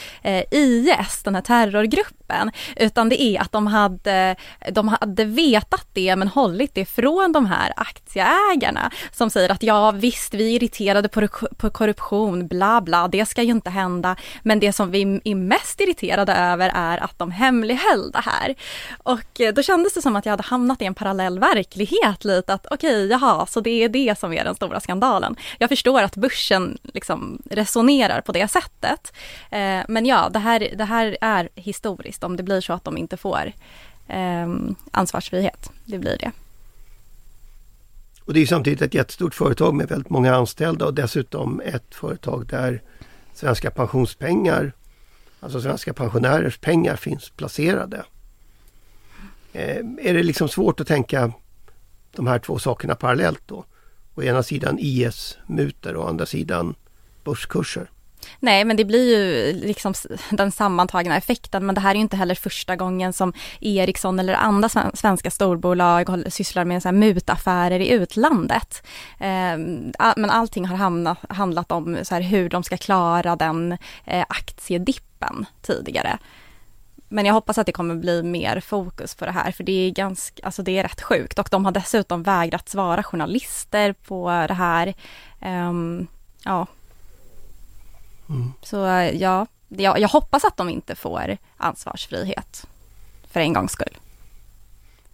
IS, 0.52 1.24
den 1.24 1.36
här 1.36 1.42
terrorgruppen, 1.42 2.52
utan 2.76 3.10
det 3.10 3.22
är 3.22 3.42
att 3.42 3.52
de 3.52 3.68
hade, 3.68 4.36
de 4.72 4.88
hade 4.88 5.26
vetat 5.26 5.88
det 5.94 6.16
men 6.16 6.28
hållit 6.28 6.76
det 6.76 6.86
från 6.86 7.32
de 7.32 7.46
här 7.46 7.74
aktieägarna 7.76 8.92
som 9.12 9.30
säger 9.30 9.40
att 9.49 9.63
ja 9.63 9.91
visst, 9.91 10.34
vi 10.34 10.51
är 10.51 10.56
irriterade 10.56 11.10
på, 11.10 11.27
på 11.58 11.69
korruption, 11.69 12.47
bla 12.47 12.82
bla, 12.82 13.08
det 13.08 13.25
ska 13.25 13.43
ju 13.43 13.51
inte 13.51 13.69
hända. 13.69 14.15
Men 14.41 14.60
det 14.60 14.73
som 14.73 14.91
vi 14.91 15.21
är 15.23 15.36
mest 15.36 15.82
irriterade 15.82 16.34
över 16.34 16.71
är 16.75 16.97
att 17.04 17.19
de 17.19 17.32
hemlighöll 17.32 18.12
det 18.12 18.21
här. 18.25 18.56
Och 19.04 19.41
eh, 19.41 19.54
då 19.54 19.63
kändes 19.63 19.93
det 19.93 20.01
som 20.01 20.15
att 20.15 20.25
jag 20.25 20.32
hade 20.32 20.43
hamnat 20.43 20.82
i 20.82 20.86
en 20.86 20.93
parallell 20.93 21.39
verklighet 21.39 22.25
lite, 22.25 22.54
att 22.54 22.65
okej, 22.71 23.06
okay, 23.06 23.08
jaha, 23.08 23.45
så 23.45 23.62
det 23.62 23.84
är 23.84 23.89
det 23.89 24.19
som 24.19 24.34
är 24.34 24.43
den 24.43 24.56
stora 24.56 24.80
skandalen. 24.80 25.36
Jag 25.58 25.69
förstår 25.69 26.01
att 26.01 26.15
börsen 26.15 26.77
liksom 26.93 27.41
resonerar 27.49 28.21
på 28.21 28.32
det 28.32 28.47
sättet. 28.47 29.13
Eh, 29.51 29.80
men 29.88 30.06
ja, 30.06 30.30
det 30.30 30.39
här, 30.39 30.67
det 30.75 30.86
här 30.86 31.17
är 31.21 31.49
historiskt 31.56 32.23
om 32.23 32.38
det 32.38 32.43
blir 32.43 32.62
så 32.62 32.73
att 32.73 32.84
de 32.84 32.97
inte 32.97 33.17
får 33.17 33.51
eh, 34.08 34.47
ansvarsfrihet. 34.91 35.71
Det 35.86 35.97
blir 35.97 36.17
det. 36.17 36.32
Och 38.32 38.36
det 38.36 38.41
är 38.41 38.46
samtidigt 38.46 38.82
ett 38.82 38.94
jättestort 38.94 39.36
företag 39.36 39.76
med 39.76 39.89
väldigt 39.89 40.10
många 40.10 40.36
anställda 40.36 40.86
och 40.86 40.94
dessutom 40.94 41.62
ett 41.65 41.96
företag 41.96 42.48
där 42.48 42.82
svenska 43.34 43.72
pensionspengar, 43.72 44.74
alltså 45.39 45.62
svenska 45.62 45.94
pensionärers 45.94 46.58
pengar 46.58 46.96
finns 46.96 47.30
placerade. 47.30 48.06
Eh, 49.54 49.78
är 50.02 50.13
det 50.13 50.24
liksom 50.24 50.50
svårt 50.50 50.80
att 50.80 50.88
tänka 50.88 51.34
de 52.15 52.28
här 52.28 52.39
två 52.39 52.60
sakerna 52.60 52.96
parallellt 52.96 53.41
då? 53.46 53.65
Å 54.15 54.24
ena 54.24 54.44
sidan 54.44 54.78
IS-mutor 54.80 55.96
och 55.96 56.06
å 56.06 56.08
andra 56.08 56.26
sidan 56.26 56.76
börskurser. 57.24 57.89
Nej, 58.40 58.66
men 58.66 58.78
det 58.78 58.86
blir 58.86 59.18
ju 59.18 59.50
eh, 59.50 59.68
liksom 59.68 59.94
den 60.30 60.52
sammantagna 60.52 61.18
effekten. 61.18 61.66
Men 61.66 61.76
det 61.76 61.82
här 61.82 61.92
är 61.92 61.96
ju 61.96 62.02
inte 62.02 62.18
heller 62.18 62.36
första 62.36 62.76
gången 62.76 63.14
som 63.14 63.34
Ericsson 63.60 64.20
eller 64.20 64.34
andra 64.34 64.70
svenska 64.94 65.32
storbolag 65.32 66.24
sysslar 66.34 66.66
med 66.66 66.82
så 66.82 66.88
här 66.88 66.94
mutaffärer 66.94 67.80
i 67.80 67.90
utlandet. 67.90 68.84
Ehm, 69.20 69.92
men 70.16 70.30
allting 70.30 70.66
har 70.66 70.78
hamnat, 70.78 71.18
handlat 71.30 71.72
om 71.72 71.98
så 72.04 72.16
här 72.16 72.22
hur 72.22 72.50
de 72.50 72.64
ska 72.64 72.78
klara 72.78 73.36
den 73.36 73.78
eh, 74.06 74.26
aktiedippen 74.30 75.46
tidigare. 75.62 76.18
Men 77.14 77.26
jag 77.26 77.34
hoppas 77.34 77.58
att 77.58 77.66
det 77.66 77.72
kommer 77.72 77.96
bli 77.96 78.24
mer 78.24 78.60
fokus 78.60 79.16
på 79.16 79.26
det 79.26 79.32
här, 79.32 79.52
för 79.52 79.64
det 79.64 79.72
är 79.72 79.92
ganska, 79.92 80.46
alltså 80.46 80.64
det 80.64 80.78
är 80.78 80.84
rätt 80.84 81.02
sjukt. 81.02 81.40
Och 81.40 81.48
de 81.52 81.66
har 81.66 81.72
dessutom 81.72 82.24
vägrat 82.24 82.70
svara 82.70 83.04
journalister 83.04 83.94
på 83.94 84.46
det 84.48 84.54
här. 84.54 84.94
Um, 85.42 86.08
ja, 86.44 86.68
Mm. 88.32 88.54
Så 88.63 88.86
eh, 88.86 89.15
ja, 89.22 89.48
jag, 89.67 90.00
jag 90.00 90.10
hoppas 90.10 90.46
att 90.46 90.58
de 90.58 90.70
inte 90.70 90.96
får 90.96 91.38
ansvarsfrihet 91.58 92.67
för 93.32 93.39
en 93.39 93.54
gångs 93.54 93.72
skull. 93.72 93.98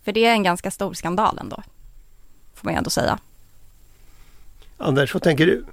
För 0.03 0.11
det 0.11 0.25
är 0.25 0.31
en 0.31 0.43
ganska 0.43 0.71
stor 0.71 0.93
skandal 0.93 1.37
ändå, 1.37 1.63
får 2.53 2.65
man 2.65 2.73
ju 2.73 2.77
ändå 2.77 2.89
säga. 2.89 3.19
Anders, 4.77 5.13
vad 5.13 5.23
tänker 5.23 5.45
du? 5.45 5.65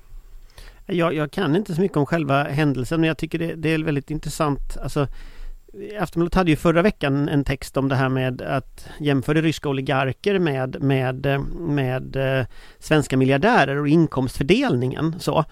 Jag, 0.86 1.14
jag 1.14 1.30
kan 1.30 1.56
inte 1.56 1.74
så 1.74 1.80
mycket 1.80 1.96
om 1.96 2.06
själva 2.06 2.44
händelsen 2.44 3.00
men 3.00 3.08
jag 3.08 3.18
tycker 3.18 3.38
det, 3.38 3.54
det 3.54 3.68
är 3.68 3.78
väldigt 3.78 4.10
intressant. 4.10 4.76
Alltså, 4.82 5.08
Aftonbladet 6.00 6.34
hade 6.34 6.50
ju 6.50 6.56
förra 6.56 6.82
veckan 6.82 7.28
en 7.28 7.44
text 7.44 7.76
om 7.76 7.88
det 7.88 7.94
här 7.94 8.08
med 8.08 8.42
att 8.42 8.88
jämföra 9.00 9.40
ryska 9.40 9.68
oligarker 9.68 10.38
med, 10.38 10.82
med, 10.82 11.44
med 11.58 12.16
eh, 12.16 12.46
svenska 12.78 13.16
miljardärer 13.16 13.76
och 13.76 13.88
inkomstfördelningen. 13.88 15.16
Så 15.20 15.44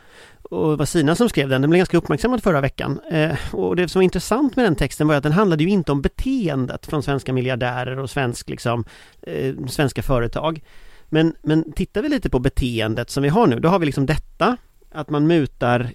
och 0.53 0.71
det 0.71 0.77
var 0.77 0.85
Sina 0.85 1.15
som 1.15 1.29
skrev 1.29 1.49
den, 1.49 1.63
den 1.63 1.71
blev 1.71 1.79
ganska 1.79 1.97
uppmärksammad 1.97 2.43
förra 2.43 2.61
veckan. 2.61 3.01
Eh, 3.11 3.55
och 3.55 3.77
det 3.77 3.89
som 3.89 4.01
var 4.01 4.05
intressant 4.05 4.57
med 4.57 4.65
den 4.65 4.77
texten 4.77 5.09
var 5.09 5.15
att 5.15 5.23
den 5.23 5.33
handlade 5.33 5.65
ju 5.65 5.71
inte 5.71 5.93
om 5.93 6.03
beteendet 6.03 6.87
från 6.87 7.03
svenska 7.03 7.33
miljardärer 7.33 7.99
och 7.99 8.11
svensk, 8.11 8.49
liksom, 8.49 8.85
eh, 9.23 9.55
svenska 9.69 10.03
företag. 10.03 10.63
Men, 11.09 11.35
men 11.43 11.73
tittar 11.73 12.03
vi 12.03 12.09
lite 12.09 12.31
på 12.31 12.39
beteendet 12.39 13.11
som 13.11 13.23
vi 13.23 13.29
har 13.29 13.47
nu, 13.47 13.61
då 13.61 13.69
har 13.69 13.79
vi 13.79 13.87
liksom 13.87 14.07
detta 14.07 14.57
att 14.95 15.11
man 15.11 15.27
mutar 15.27 15.91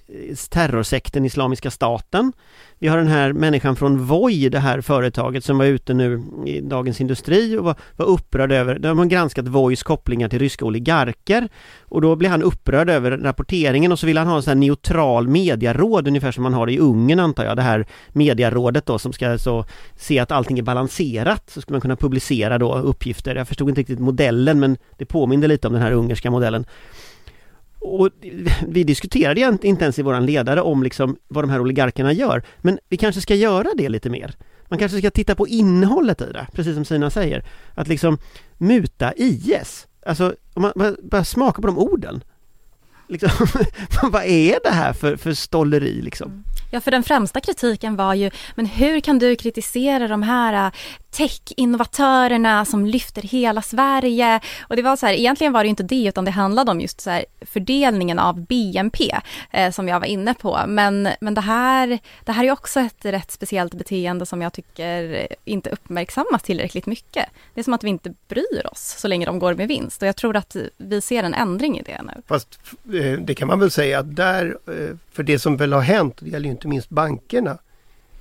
terrorsekten 0.49 1.25
Islamiska 1.25 1.71
staten. 1.71 2.33
Vi 2.79 2.87
har 2.87 2.97
den 2.97 3.07
här 3.07 3.33
människan 3.33 3.75
från 3.75 4.05
Voi, 4.05 4.49
det 4.49 4.59
här 4.59 4.81
företaget 4.81 5.43
som 5.43 5.57
var 5.57 5.65
ute 5.65 5.93
nu 5.93 6.23
i 6.45 6.61
Dagens 6.61 7.01
Industri 7.01 7.57
och 7.57 7.63
var, 7.63 7.75
var 7.95 8.05
upprörd 8.05 8.51
över, 8.51 8.79
de 8.79 8.97
har 8.97 9.05
granskat 9.05 9.47
Vois 9.47 9.83
kopplingar 9.83 10.29
till 10.29 10.39
ryska 10.39 10.65
oligarker 10.65 11.49
och 11.81 12.01
då 12.01 12.15
blir 12.15 12.29
han 12.29 12.43
upprörd 12.43 12.89
över 12.89 13.11
rapporteringen 13.11 13.91
och 13.91 13.99
så 13.99 14.05
vill 14.05 14.17
han 14.17 14.27
ha 14.27 14.35
en 14.35 14.43
sån 14.43 14.51
här 14.51 14.55
neutral 14.55 15.27
mediaråd 15.27 16.07
ungefär 16.07 16.31
som 16.31 16.43
man 16.43 16.53
har 16.53 16.69
i 16.69 16.79
Ungern 16.79 17.19
antar 17.19 17.45
jag, 17.45 17.55
det 17.55 17.61
här 17.61 17.87
mediarådet 18.09 18.85
då 18.85 18.99
som 18.99 19.13
ska 19.13 19.37
så 19.37 19.65
se 19.95 20.19
att 20.19 20.31
allting 20.31 20.59
är 20.59 20.63
balanserat 20.63 21.49
så 21.49 21.61
ska 21.61 21.73
man 21.73 21.81
kunna 21.81 21.95
publicera 21.95 22.57
då 22.57 22.75
uppgifter. 22.75 23.35
Jag 23.35 23.47
förstod 23.47 23.69
inte 23.69 23.81
riktigt 23.81 23.99
modellen 23.99 24.59
men 24.59 24.77
det 24.97 25.05
påminner 25.05 25.47
lite 25.47 25.67
om 25.67 25.73
den 25.73 25.81
här 25.81 25.91
ungerska 25.91 26.31
modellen. 26.31 26.65
Och 27.79 28.09
vi 28.67 28.83
diskuterade 28.83 29.57
inte 29.61 29.83
ens 29.83 29.99
i 29.99 30.01
våran 30.01 30.25
ledare 30.25 30.61
om 30.61 30.83
liksom 30.83 31.17
vad 31.27 31.43
de 31.43 31.49
här 31.49 31.61
oligarkerna 31.61 32.13
gör. 32.13 32.43
Men 32.61 32.79
vi 32.89 32.97
kanske 32.97 33.21
ska 33.21 33.35
göra 33.35 33.67
det 33.77 33.89
lite 33.89 34.09
mer. 34.09 34.35
Man 34.69 34.79
kanske 34.79 34.97
ska 34.97 35.11
titta 35.11 35.35
på 35.35 35.47
innehållet 35.47 36.21
i 36.21 36.31
det, 36.33 36.47
precis 36.53 36.75
som 36.75 36.85
Sina 36.85 37.09
säger. 37.09 37.45
Att 37.73 37.87
liksom 37.87 38.17
muta 38.57 39.13
IS. 39.15 39.87
Alltså, 40.05 40.35
om 40.53 40.61
man 40.75 40.95
bara 41.03 41.23
smaka 41.23 41.61
på 41.61 41.67
de 41.67 41.77
orden. 41.77 42.23
Liksom, 43.07 43.29
vad 44.11 44.23
är 44.25 44.59
det 44.63 44.71
här 44.71 44.93
för, 44.93 45.17
för 45.17 45.33
stolleri 45.33 46.01
liksom? 46.01 46.31
Mm. 46.31 46.43
Ja, 46.71 46.81
för 46.81 46.91
den 46.91 47.03
främsta 47.03 47.41
kritiken 47.41 47.95
var 47.95 48.13
ju, 48.13 48.31
men 48.55 48.65
hur 48.65 48.99
kan 48.99 49.19
du 49.19 49.35
kritisera 49.35 50.07
de 50.07 50.23
här 50.23 50.65
äh, 50.65 50.71
tech-innovatörerna 51.11 52.65
som 52.65 52.85
lyfter 52.85 53.21
hela 53.21 53.61
Sverige? 53.61 54.39
Och 54.61 54.75
det 54.75 54.81
var 54.81 54.95
så 54.95 55.05
här, 55.05 55.13
egentligen 55.13 55.53
var 55.53 55.63
det 55.63 55.69
inte 55.69 55.83
det, 55.83 56.05
utan 56.07 56.25
det 56.25 56.31
handlade 56.31 56.71
om 56.71 56.81
just 56.81 57.01
så 57.01 57.09
här 57.09 57.25
fördelningen 57.41 58.19
av 58.19 58.45
BNP 58.45 59.11
eh, 59.51 59.71
som 59.71 59.87
jag 59.87 59.99
var 59.99 60.07
inne 60.07 60.33
på. 60.33 60.59
Men, 60.67 61.09
men 61.21 61.33
det, 61.33 61.41
här, 61.41 61.99
det 62.25 62.31
här 62.31 62.43
är 62.43 62.51
också 62.51 62.79
ett 62.79 63.05
rätt 63.05 63.31
speciellt 63.31 63.73
beteende 63.73 64.25
som 64.25 64.41
jag 64.41 64.53
tycker 64.53 65.27
inte 65.45 65.69
uppmärksammas 65.69 66.43
tillräckligt 66.43 66.85
mycket. 66.85 67.25
Det 67.53 67.59
är 67.59 67.63
som 67.63 67.73
att 67.73 67.83
vi 67.83 67.89
inte 67.89 68.13
bryr 68.27 68.67
oss 68.71 68.95
så 68.99 69.07
länge 69.07 69.25
de 69.25 69.39
går 69.39 69.53
med 69.53 69.67
vinst 69.67 70.01
och 70.01 70.07
jag 70.07 70.15
tror 70.15 70.35
att 70.35 70.55
vi 70.77 71.01
ser 71.01 71.23
en 71.23 71.33
ändring 71.33 71.79
i 71.79 71.81
det 71.81 72.01
nu. 72.03 72.21
Fast 72.27 72.59
det 73.19 73.35
kan 73.35 73.47
man 73.47 73.59
väl 73.59 73.71
säga 73.71 73.99
att 73.99 74.15
där, 74.15 74.57
eh, 74.67 74.95
för 75.11 75.23
det 75.23 75.39
som 75.39 75.57
väl 75.57 75.73
har 75.73 75.81
hänt, 75.81 76.17
det 76.19 76.29
gäller 76.29 76.45
ju 76.45 76.51
inte 76.51 76.67
minst 76.67 76.89
bankerna, 76.89 77.57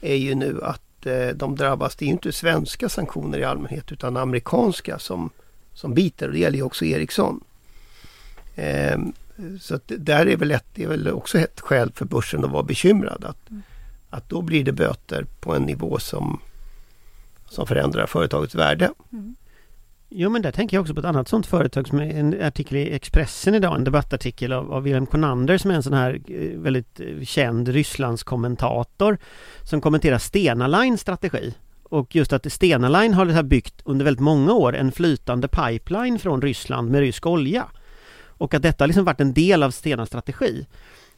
är 0.01 0.15
ju 0.15 0.35
nu 0.35 0.61
att 0.63 1.07
eh, 1.07 1.29
de 1.29 1.57
drabbas. 1.57 1.97
Det 1.97 2.05
är 2.05 2.07
ju 2.07 2.13
inte 2.13 2.33
svenska 2.33 2.89
sanktioner 2.89 3.39
i 3.39 3.45
allmänhet 3.45 3.93
utan 3.93 4.17
amerikanska 4.17 4.99
som, 4.99 5.31
som 5.75 5.95
biter 5.95 6.27
och 6.27 6.33
det 6.33 6.39
gäller 6.39 6.57
ju 6.57 6.63
också 6.63 6.85
Ericsson. 6.85 7.41
Eh, 8.55 8.99
så 9.61 9.75
att 9.75 9.93
där 9.99 10.27
är 10.27 10.37
väl, 10.37 10.51
ett, 10.51 10.65
det 10.75 10.85
är 10.85 10.89
väl 10.89 11.11
också 11.11 11.39
ett 11.39 11.61
skäl 11.61 11.93
för 11.95 12.05
börsen 12.05 12.45
att 12.45 12.51
vara 12.51 12.63
bekymrad. 12.63 13.25
Att, 13.25 13.51
mm. 13.51 13.63
att 14.11 14.29
då 14.29 14.43
blir 14.43 14.65
det 14.65 14.73
böter 14.73 15.27
på 15.41 15.55
en 15.55 15.63
nivå 15.63 15.99
som, 15.99 16.41
som 17.49 17.67
förändrar 17.67 18.07
företagets 18.07 18.55
värde. 18.55 18.91
Mm. 19.13 19.37
Jo 20.09 20.31
men 20.31 20.43
där 20.43 20.53
tänker 20.53 20.77
jag 20.77 20.83
också 20.83 20.95
på 20.95 21.01
ett 21.01 21.07
annat 21.07 21.29
sånt 21.29 21.47
företag 21.47 21.89
som 21.89 21.99
är 21.99 22.11
en 22.11 22.43
artikel 22.43 22.77
i 22.77 22.95
Expressen 22.95 23.55
idag, 23.55 23.77
en 23.77 23.85
debattartikel 23.85 24.53
av, 24.53 24.73
av 24.73 24.83
Wilhelm 24.83 25.07
Konander 25.07 25.59
som 25.59 25.71
är 25.71 25.75
en 25.75 25.83
sån 25.83 25.93
här 25.93 26.21
eh, 26.29 26.59
väldigt 26.59 27.01
eh, 27.01 27.25
känd 27.25 27.69
Rysslandskommentator 27.69 29.19
som 29.63 29.81
kommenterar 29.81 30.19
Stena 30.19 30.67
Lines 30.67 31.01
strategi. 31.01 31.55
Och 31.83 32.17
just 32.17 32.33
att 32.33 32.53
Stena 32.53 32.89
Line 32.89 33.15
har 33.15 33.43
byggt 33.43 33.81
under 33.85 34.05
väldigt 34.05 34.21
många 34.21 34.53
år 34.53 34.77
en 34.77 34.93
flytande 34.93 35.49
pipeline 35.49 36.19
från 36.19 36.43
Ryssland 36.43 36.91
med 36.91 37.01
rysk 37.01 37.27
olja. 37.27 37.67
Och 38.27 38.55
att 38.55 38.63
detta 38.63 38.85
har 38.85 38.89
liksom 38.89 39.05
varit 39.05 39.21
en 39.21 39.33
del 39.33 39.63
av 39.63 39.71
Stenas 39.71 40.09
strategi. 40.09 40.67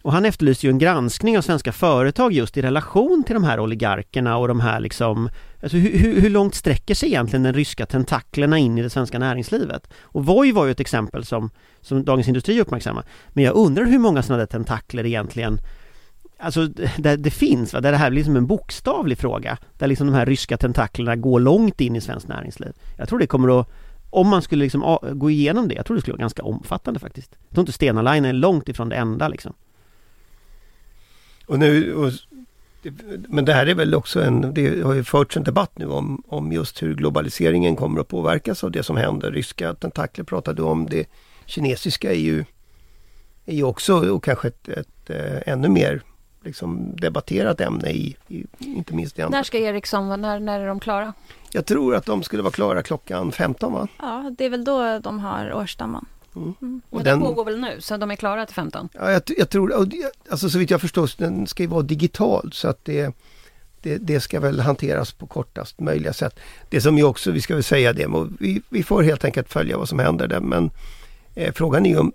Och 0.02 0.12
han 0.12 0.24
efterlyser 0.24 0.68
ju 0.68 0.72
en 0.72 0.78
granskning 0.78 1.38
av 1.38 1.42
svenska 1.42 1.72
företag 1.72 2.32
just 2.32 2.56
i 2.56 2.62
relation 2.62 3.24
till 3.26 3.34
de 3.34 3.44
här 3.44 3.60
oligarkerna 3.60 4.36
och 4.36 4.48
de 4.48 4.60
här 4.60 4.80
liksom 4.80 5.30
alltså 5.62 5.76
hur, 5.76 5.98
hur, 5.98 6.20
hur 6.20 6.30
långt 6.30 6.54
sträcker 6.54 6.94
sig 6.94 7.08
egentligen 7.08 7.42
den 7.42 7.54
ryska 7.54 7.86
tentaklerna 7.86 8.58
in 8.58 8.78
i 8.78 8.82
det 8.82 8.90
svenska 8.90 9.18
näringslivet? 9.18 9.90
Och 10.02 10.26
Voi 10.26 10.52
var 10.52 10.64
ju 10.64 10.70
ett 10.70 10.80
exempel 10.80 11.24
som, 11.24 11.50
som 11.80 12.04
Dagens 12.04 12.28
Industri 12.28 12.60
uppmärksammar. 12.60 13.04
Men 13.28 13.44
jag 13.44 13.54
undrar 13.54 13.84
hur 13.84 13.98
många 13.98 14.22
sådana 14.22 14.38
där 14.38 14.46
tentakler 14.46 15.06
egentligen 15.06 15.58
Alltså 16.40 16.66
där 16.98 17.16
det 17.16 17.30
finns, 17.30 17.72
va? 17.74 17.80
där 17.80 17.92
det 17.92 17.98
här 17.98 18.10
blir 18.10 18.18
liksom 18.18 18.36
en 18.36 18.46
bokstavlig 18.46 19.18
fråga. 19.18 19.58
Där 19.78 19.86
liksom 19.86 20.06
de 20.06 20.12
här 20.12 20.26
ryska 20.26 20.56
tentaklerna 20.56 21.16
går 21.16 21.40
långt 21.40 21.80
in 21.80 21.96
i 21.96 22.00
svenskt 22.00 22.28
näringsliv. 22.28 22.72
Jag 22.96 23.08
tror 23.08 23.18
det 23.18 23.26
kommer 23.26 23.60
att 23.60 23.68
om 24.10 24.28
man 24.28 24.42
skulle 24.42 24.64
liksom 24.64 24.98
gå 25.12 25.30
igenom 25.30 25.68
det, 25.68 25.74
jag 25.74 25.86
tror 25.86 25.94
det 25.94 26.00
skulle 26.00 26.12
vara 26.12 26.20
ganska 26.20 26.42
omfattande 26.42 27.00
faktiskt. 27.00 27.36
Jag 27.48 27.54
tror 27.54 27.62
inte 27.62 27.72
Stena 27.72 28.02
Line 28.02 28.24
är 28.24 28.32
långt 28.32 28.68
ifrån 28.68 28.88
det 28.88 28.96
enda 28.96 29.28
liksom. 29.28 29.54
Och 31.46 31.58
nu, 31.58 31.94
och, 31.94 32.12
men 33.28 33.44
det 33.44 33.52
här 33.52 33.66
är 33.66 33.74
väl 33.74 33.94
också 33.94 34.22
en, 34.22 34.54
det 34.54 34.82
har 34.82 34.94
ju 34.94 35.04
förts 35.04 35.36
en 35.36 35.42
debatt 35.42 35.78
nu 35.78 35.86
om, 35.86 36.22
om 36.28 36.52
just 36.52 36.82
hur 36.82 36.94
globaliseringen 36.94 37.76
kommer 37.76 38.00
att 38.00 38.08
påverkas 38.08 38.64
av 38.64 38.70
det 38.70 38.82
som 38.82 38.96
händer. 38.96 39.32
Ryska 39.32 39.74
tentakler 39.74 40.24
pratade 40.24 40.62
om, 40.62 40.86
det 40.86 41.08
kinesiska 41.46 42.10
är 42.10 42.18
ju, 42.18 42.44
är 43.46 43.54
ju 43.54 43.62
också 43.62 44.10
och 44.10 44.24
kanske 44.24 44.48
ett, 44.48 44.68
ett, 44.68 45.10
ett 45.10 45.46
äh, 45.46 45.52
ännu 45.52 45.68
mer 45.68 46.02
liksom 46.44 46.96
debatterat 46.96 47.60
ämne 47.60 47.90
i, 47.90 48.16
i 48.28 48.46
inte 48.60 48.94
minst 48.94 49.18
i 49.18 49.22
När 49.28 49.42
ska 49.42 49.58
Ericsson, 49.58 50.20
när, 50.20 50.40
när 50.40 50.60
är 50.60 50.66
de 50.66 50.80
klara? 50.80 51.12
Jag 51.52 51.66
tror 51.66 51.94
att 51.94 52.06
de 52.06 52.22
skulle 52.22 52.42
vara 52.42 52.52
klara 52.52 52.82
klockan 52.82 53.32
15 53.32 53.72
va? 53.72 53.88
Ja, 53.98 54.34
det 54.38 54.44
är 54.44 54.50
väl 54.50 54.64
då 54.64 54.98
de 54.98 55.18
har 55.18 55.54
årsstämman. 55.54 56.06
Mm. 56.42 56.54
Mm. 56.62 56.80
Och 56.90 57.04
den, 57.04 57.20
pågår 57.20 57.44
väl 57.44 57.60
nu, 57.60 57.80
så 57.80 57.96
de 57.96 58.10
är 58.10 58.16
klara 58.16 58.46
till 58.46 58.54
15? 58.54 58.88
Ja, 58.92 59.12
jag, 59.12 59.22
jag 59.36 59.50
tror, 59.50 59.88
alltså 60.30 60.50
så 60.50 60.58
vitt 60.58 60.70
jag 60.70 60.80
förstår, 60.80 61.10
den 61.18 61.46
ska 61.46 61.62
ju 61.62 61.68
vara 61.68 61.82
digital 61.82 62.50
så 62.52 62.68
att 62.68 62.84
det, 62.84 63.14
det, 63.82 63.98
det, 63.98 64.20
ska 64.20 64.40
väl 64.40 64.60
hanteras 64.60 65.12
på 65.12 65.26
kortast 65.26 65.80
möjliga 65.80 66.12
sätt. 66.12 66.40
Det 66.68 66.80
som 66.80 66.98
ju 66.98 67.04
också, 67.04 67.30
vi 67.30 67.40
ska 67.40 67.54
väl 67.54 67.62
säga 67.62 67.92
det, 67.92 68.08
vi, 68.40 68.62
vi 68.68 68.82
får 68.82 69.02
helt 69.02 69.24
enkelt 69.24 69.52
följa 69.52 69.78
vad 69.78 69.88
som 69.88 69.98
händer 69.98 70.28
där 70.28 70.40
men 70.40 70.70
eh, 71.34 71.52
frågan 71.52 71.86
är 71.86 71.90
ju 71.90 71.98
om, 71.98 72.12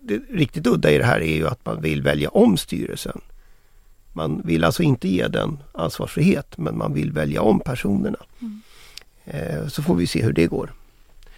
det 0.00 0.20
riktigt 0.30 0.66
udda 0.66 0.90
i 0.90 0.98
det 0.98 1.04
här 1.04 1.20
är 1.20 1.36
ju 1.36 1.48
att 1.48 1.66
man 1.66 1.80
vill 1.80 2.02
välja 2.02 2.28
om 2.28 2.56
styrelsen. 2.56 3.20
Man 4.12 4.42
vill 4.44 4.64
alltså 4.64 4.82
inte 4.82 5.08
ge 5.08 5.28
den 5.28 5.58
ansvarsfrihet 5.72 6.58
men 6.58 6.78
man 6.78 6.94
vill 6.94 7.12
välja 7.12 7.42
om 7.42 7.60
personerna. 7.60 8.18
Mm. 8.40 8.60
Eh, 9.24 9.68
så 9.68 9.82
får 9.82 9.94
vi 9.94 10.06
se 10.06 10.22
hur 10.22 10.32
det 10.32 10.46
går. 10.46 10.72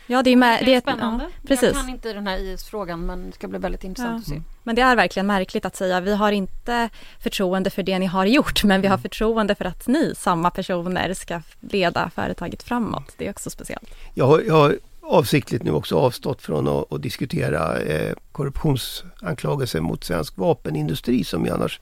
Ja, 0.07 0.23
det 0.23 0.31
är, 0.31 0.37
med, 0.37 0.63
det 0.65 0.75
är 0.75 0.81
spännande. 0.81 1.25
Ja, 1.25 1.49
precis. 1.49 1.73
Jag 1.73 1.75
kan 1.75 1.89
inte 1.89 2.13
den 2.13 2.27
här 2.27 2.39
IS-frågan 2.39 3.07
men 3.07 3.27
det 3.27 3.33
ska 3.33 3.49
bli 3.49 3.59
väldigt 3.59 3.85
intressant 3.85 4.29
ja. 4.29 4.35
att 4.35 4.43
se. 4.43 4.43
Men 4.63 4.75
det 4.75 4.83
är 4.83 4.97
verkligen 4.97 5.27
märkligt 5.27 5.65
att 5.65 5.77
säga 5.77 6.01
vi 6.01 6.15
har 6.15 6.33
inte 6.33 6.89
förtroende 7.21 7.71
för 7.71 7.83
det 7.83 7.99
ni 7.99 8.07
har 8.07 8.27
gjort 8.27 8.65
men 8.65 8.81
vi 8.81 8.89
har 8.89 8.99
förtroende 8.99 9.55
för 9.55 9.65
att 9.65 9.87
ni, 9.87 10.15
samma 10.17 10.51
personer, 10.51 11.15
ska 11.15 11.43
leda 11.61 12.11
företaget 12.15 12.63
framåt. 12.63 13.15
Det 13.17 13.27
är 13.27 13.31
också 13.31 13.51
speciellt. 13.51 13.91
Jag 14.15 14.27
har, 14.27 14.41
jag 14.41 14.55
har 14.55 14.79
avsiktligt 15.03 15.63
nu 15.63 15.71
också 15.71 15.99
avstått 15.99 16.43
från 16.43 16.69
att, 16.69 16.93
att 16.93 17.03
diskutera 17.03 17.79
eh, 17.79 18.15
korruptionsanklagelser 18.33 19.81
mot 19.81 20.05
svensk 20.05 20.37
vapenindustri 20.37 21.25
som 21.25 21.45
ju 21.45 21.51
annars 21.51 21.81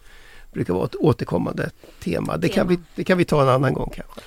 brukar 0.53 0.75
vara 0.75 0.85
ett 0.85 0.95
återkommande 0.95 1.71
tema. 2.03 2.37
Det 2.37 2.49
kan, 2.49 2.69
vi, 2.69 2.79
det 2.95 3.05
kan 3.05 3.19
vi 3.19 3.25
ta 3.25 3.43
en 3.43 3.49
annan 3.49 3.75
gång 3.75 3.91
kanske 3.95 4.21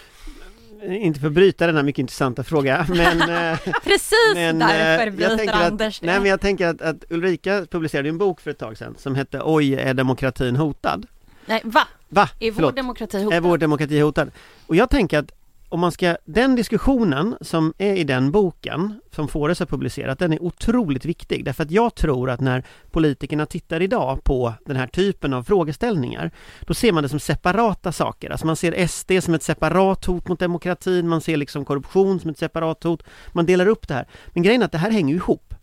inte 0.83 1.19
för 1.19 1.27
att 1.27 1.33
bryta 1.33 1.67
denna 1.67 1.83
mycket 1.83 1.99
intressanta 1.99 2.43
fråga 2.43 2.85
men 2.89 3.21
eh, 3.21 3.59
Precis 3.83 4.33
men, 4.33 4.59
därför 4.59 5.07
eh, 5.07 5.13
bryter 5.13 5.53
Anders 5.53 5.99
det. 5.99 6.05
Nej 6.05 6.19
men 6.19 6.29
jag 6.29 6.41
tänker 6.41 6.67
att, 6.67 6.81
att 6.81 7.03
Ulrika 7.09 7.65
publicerade 7.71 8.09
en 8.09 8.17
bok 8.17 8.41
för 8.41 8.51
ett 8.51 8.59
tag 8.59 8.77
sedan 8.77 8.95
som 8.97 9.15
hette 9.15 9.41
Oj, 9.43 9.73
är 9.73 9.93
demokratin 9.93 10.55
hotad? 10.55 11.07
Nej, 11.45 11.61
va? 11.63 11.87
Va? 12.09 12.29
Är 12.39 12.51
Förlåt. 12.51 12.71
vår 12.71 12.75
demokrati 12.75 13.23
hotad? 13.23 13.37
Är 13.37 13.41
vår 13.41 13.57
demokrati 13.57 13.99
hotad? 13.99 14.31
Och 14.67 14.75
jag 14.75 14.89
tänker 14.89 15.19
att 15.19 15.31
om 15.69 15.79
man 15.79 15.91
ska, 15.91 16.17
den 16.25 16.55
diskussionen 16.55 17.37
som 17.41 17.73
är 17.77 17.93
i 17.93 18.03
den 18.03 18.31
boken, 18.31 19.01
som 19.11 19.27
Fores 19.27 19.59
har 19.59 19.65
publicerat, 19.65 20.19
den 20.19 20.33
är 20.33 20.43
otroligt 20.43 21.05
viktig. 21.05 21.45
Därför 21.45 21.63
att 21.63 21.71
jag 21.71 21.95
tror 21.95 22.29
att 22.29 22.39
när 22.39 22.63
politikerna 22.91 23.45
tittar 23.45 23.81
idag 23.81 24.23
på 24.23 24.53
den 24.65 24.75
här 24.75 24.87
typen 24.87 25.33
av 25.33 25.43
frågeställningar, 25.43 26.31
då 26.61 26.73
ser 26.73 26.91
man 26.91 27.03
det 27.03 27.09
som 27.09 27.19
separata 27.19 27.91
saker. 27.91 28.29
Alltså 28.29 28.45
man 28.45 28.55
ser 28.55 28.87
SD 28.87 29.11
som 29.21 29.33
ett 29.33 29.43
separat 29.43 30.05
hot 30.05 30.27
mot 30.27 30.39
demokratin, 30.39 31.07
man 31.07 31.21
ser 31.21 31.37
liksom 31.37 31.65
korruption 31.65 32.19
som 32.19 32.29
ett 32.29 32.37
separat 32.37 32.83
hot. 32.83 33.03
Man 33.31 33.45
delar 33.45 33.67
upp 33.67 33.87
det 33.87 33.93
här. 33.93 34.07
Men 34.27 34.43
grejen 34.43 34.61
är 34.61 34.65
att 34.65 34.71
det 34.71 34.77
här 34.77 34.91
hänger 34.91 35.15
ihop. 35.15 35.53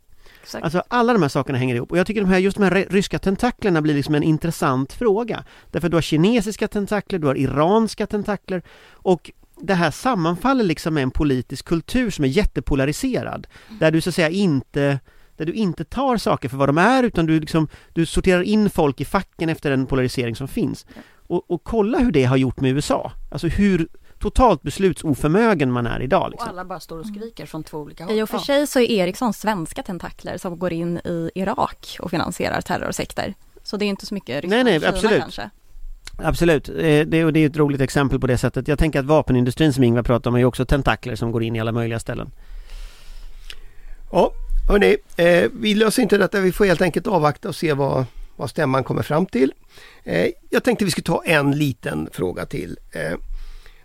Exakt. 0.43 0.65
Alltså 0.65 0.83
alla 0.89 1.13
de 1.13 1.23
här 1.23 1.29
sakerna 1.29 1.59
hänger 1.59 1.75
ihop 1.75 1.91
och 1.91 1.99
jag 1.99 2.07
tycker 2.07 2.21
de 2.21 2.31
här, 2.31 2.39
just 2.39 2.57
de 2.57 2.63
här 2.65 2.87
ryska 2.91 3.19
tentaklerna 3.19 3.83
blir 3.83 3.95
liksom 3.95 4.15
en 4.15 4.23
intressant 4.23 4.93
fråga. 4.93 5.45
Därför 5.71 5.89
du 5.89 5.97
har 5.97 6.03
kinesiska 6.03 6.69
tentakler, 6.69 7.19
du 7.19 7.27
har 7.27 7.35
iranska 7.35 8.07
tentakler 8.07 8.63
och 8.93 9.31
det 9.57 9.75
här 9.75 9.91
sammanfaller 9.91 10.65
liksom 10.65 10.95
med 10.95 11.03
en 11.03 11.11
politisk 11.11 11.65
kultur 11.65 12.11
som 12.11 12.25
är 12.25 12.29
jättepolariserad. 12.29 13.47
Där 13.81 13.91
du 13.91 14.01
så 14.01 14.09
att 14.09 14.15
säga 14.15 14.29
inte 14.29 15.01
där 15.37 15.45
du 15.45 15.53
inte 15.53 15.85
tar 15.85 16.17
saker 16.17 16.49
för 16.49 16.57
vad 16.57 16.69
de 16.69 16.79
är 16.79 17.03
utan 17.03 17.27
du, 17.27 17.41
liksom, 17.41 17.69
du 17.93 18.07
sorterar 18.07 18.43
in 18.43 18.71
folk 18.71 19.01
i 19.01 19.05
facken 19.05 19.49
efter 19.49 19.71
den 19.71 19.87
polarisering 19.87 20.37
som 20.37 20.49
finns. 20.49 20.87
Och, 21.27 21.51
och 21.51 21.65
kolla 21.65 21.99
hur 21.99 22.13
det 22.13 22.25
har 22.25 22.37
gjort 22.37 22.61
med 22.61 22.71
USA. 22.71 23.13
Alltså 23.31 23.47
hur 23.47 23.89
totalt 24.19 24.63
beslutsoförmögen 24.63 25.73
man 25.73 25.87
är 25.87 26.03
idag. 26.03 26.31
Liksom. 26.31 26.49
Och 26.49 26.53
alla 26.53 26.65
bara 26.65 26.81
står 26.81 26.99
och 26.99 27.07
skriker 27.07 27.47
från 27.47 27.65
två 27.65 27.79
olika 27.79 28.05
håll. 28.05 28.19
I 28.19 28.23
och 28.23 28.29
för 28.29 28.39
sig 28.39 28.67
så 28.67 28.81
är 28.81 28.91
Ericsson 28.91 29.33
svenska 29.33 29.83
tentakler 29.83 30.39
som 30.39 30.59
går 30.59 30.73
in 30.73 30.99
i 30.99 31.31
Irak 31.35 31.97
och 32.01 32.11
finansierar 32.11 32.61
terrorsekter. 32.61 33.35
Så 33.63 33.77
det 33.77 33.85
är 33.85 33.89
inte 33.89 34.07
så 34.07 34.15
mycket 34.15 34.43
Ryssland 34.43 34.65
nej, 34.65 34.79
nej, 34.81 34.89
absolut. 34.89 35.21
kanske. 35.21 35.51
Absolut, 36.19 36.69
eh, 36.69 36.75
det, 36.75 37.05
det 37.31 37.41
är 37.41 37.47
ett 37.47 37.57
roligt 37.57 37.81
exempel 37.81 38.21
på 38.21 38.27
det 38.27 38.39
sättet. 38.39 38.69
Jag 38.69 38.79
tänker 38.79 39.01
att 39.01 39.07
vapenindustrin 39.07 39.73
som 39.73 39.85
Ingvar 39.85 40.03
pratar 40.03 40.31
om 40.31 40.37
är 40.37 40.45
också 40.45 40.67
tentakler 40.67 41.17
som 41.17 41.33
går 41.33 41.43
in 41.43 41.57
i 41.57 41.61
alla 41.61 41.73
möjliga 41.73 42.01
ställen. 42.01 42.31
Ja, 44.13 44.33
hörni, 44.69 44.97
eh, 45.17 45.51
vi 45.61 45.75
löser 45.75 46.03
inte 46.03 46.19
detta. 46.19 46.41
Vi 46.41 46.53
får 46.53 46.65
helt 46.65 46.83
enkelt 46.83 47.07
avvakta 47.07 47.49
och 47.49 47.57
se 47.57 47.73
vad, 47.73 48.05
vad 48.37 48.51
stämman 48.51 48.85
kommer 48.85 49.03
fram 49.03 49.27
till. 49.27 49.53
Eh, 50.05 50.29
jag 50.51 50.65
tänkte 50.65 50.85
vi 50.85 50.91
skulle 50.91 51.05
ta 51.05 51.23
en 51.25 51.51
liten 51.51 52.09
fråga 52.13 52.47
till. 52.47 52.79
Eh, 52.93 53.19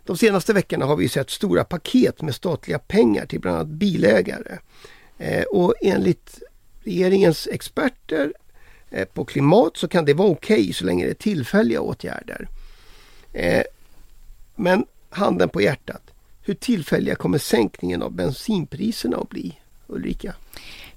de 0.04 0.18
senaste 0.18 0.54
veckorna 0.54 0.86
har 0.86 0.96
vi 0.96 1.10
sett 1.10 1.30
stora 1.30 1.64
paket 1.64 2.22
med 2.22 2.36
statliga 2.36 2.80
pengar 2.80 3.26
till 3.26 3.40
bland 3.40 3.58
annat 3.58 3.68
bilägare. 3.68 4.58
Eh, 5.18 5.44
och 5.44 5.74
enligt 5.82 6.40
regeringens 6.84 7.48
experter 7.52 8.34
på 9.14 9.26
klimat 9.26 9.78
så 9.78 9.88
kan 9.88 10.06
det 10.06 10.14
vara 10.14 10.30
okej 10.30 10.62
okay 10.62 10.74
så 10.74 10.86
länge 10.86 11.06
det 11.06 11.12
är 11.12 11.14
tillfälliga 11.14 11.82
åtgärder. 11.82 12.48
Eh, 13.34 13.64
men 14.56 14.86
handen 15.10 15.50
på 15.50 15.62
hjärtat, 15.62 16.02
hur 16.42 16.54
tillfälliga 16.54 17.16
kommer 17.16 17.38
sänkningen 17.38 18.02
av 18.02 18.12
bensinpriserna 18.12 19.18
att 19.18 19.30
bli? 19.30 19.60
Ulrika? 19.88 20.34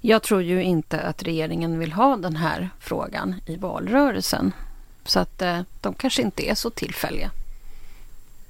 Jag 0.01 0.23
tror 0.23 0.41
ju 0.41 0.63
inte 0.63 1.01
att 1.01 1.23
regeringen 1.23 1.79
vill 1.79 1.91
ha 1.91 2.17
den 2.17 2.35
här 2.35 2.69
frågan 2.79 3.35
i 3.45 3.55
valrörelsen. 3.55 4.51
Så 5.05 5.19
att 5.19 5.41
eh, 5.41 5.61
de 5.81 5.93
kanske 5.93 6.21
inte 6.21 6.49
är 6.49 6.55
så 6.55 6.69
tillfälliga. 6.69 7.31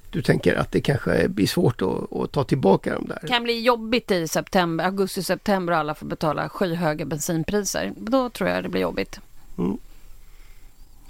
Du 0.10 0.22
tänker 0.22 0.56
att 0.56 0.72
det 0.72 0.82
kanske 0.82 1.28
blir 1.28 1.48
svårt 1.48 1.82
att, 1.82 2.14
att 2.14 2.32
ta 2.32 2.44
tillbaka 2.44 2.94
de 2.94 3.08
där? 3.08 3.20
Det 3.22 3.28
kan 3.28 3.44
bli 3.44 3.62
jobbigt 3.62 4.12
i 4.12 4.28
september, 4.28 4.86
augusti, 4.86 5.24
september 5.24 5.74
och 5.74 5.80
alla 5.80 5.96
får 5.96 6.06
betala 6.06 6.50
skyhöga 6.50 7.06
bensinpriser. 7.06 7.94
Då 7.98 8.30
tror 8.30 8.50
jag 8.50 8.64
det 8.64 8.70
blir 8.70 8.82
jobbigt. 8.82 9.20
Mm. 9.58 9.78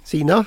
Sina? 0.04 0.44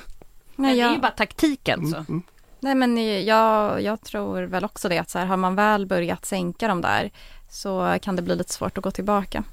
Nej, 0.56 0.78
jag... 0.78 0.88
Det 0.88 0.92
är 0.92 0.94
ju 0.94 1.00
bara 1.00 1.10
taktiken. 1.10 1.78
Mm, 1.78 1.90
så. 1.90 1.96
Mm. 1.96 2.22
Nej 2.60 2.74
men 2.74 3.24
jag, 3.24 3.82
jag 3.82 4.00
tror 4.00 4.42
väl 4.42 4.64
också 4.64 4.88
det 4.88 4.98
att 4.98 5.10
så 5.10 5.18
här, 5.18 5.26
har 5.26 5.36
man 5.36 5.54
väl 5.54 5.86
börjat 5.86 6.24
sänka 6.24 6.68
de 6.68 6.80
där 6.80 7.10
så 7.50 7.98
kan 8.02 8.16
det 8.16 8.22
bli 8.22 8.36
lite 8.36 8.52
svårt 8.52 8.78
att 8.78 8.84
gå 8.84 8.90
tillbaka. 8.90 9.44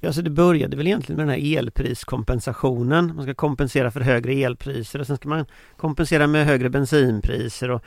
Ja, 0.00 0.12
så 0.12 0.22
det 0.22 0.30
började 0.30 0.76
väl 0.76 0.86
egentligen 0.86 1.16
med 1.16 1.26
den 1.26 1.40
här 1.40 1.58
elpriskompensationen. 1.58 3.16
Man 3.16 3.24
ska 3.24 3.34
kompensera 3.34 3.90
för 3.90 4.00
högre 4.00 4.32
elpriser 4.32 4.98
och 4.98 5.06
sen 5.06 5.16
ska 5.16 5.28
man 5.28 5.46
kompensera 5.76 6.26
med 6.26 6.46
högre 6.46 6.70
bensinpriser 6.70 7.70
och 7.70 7.82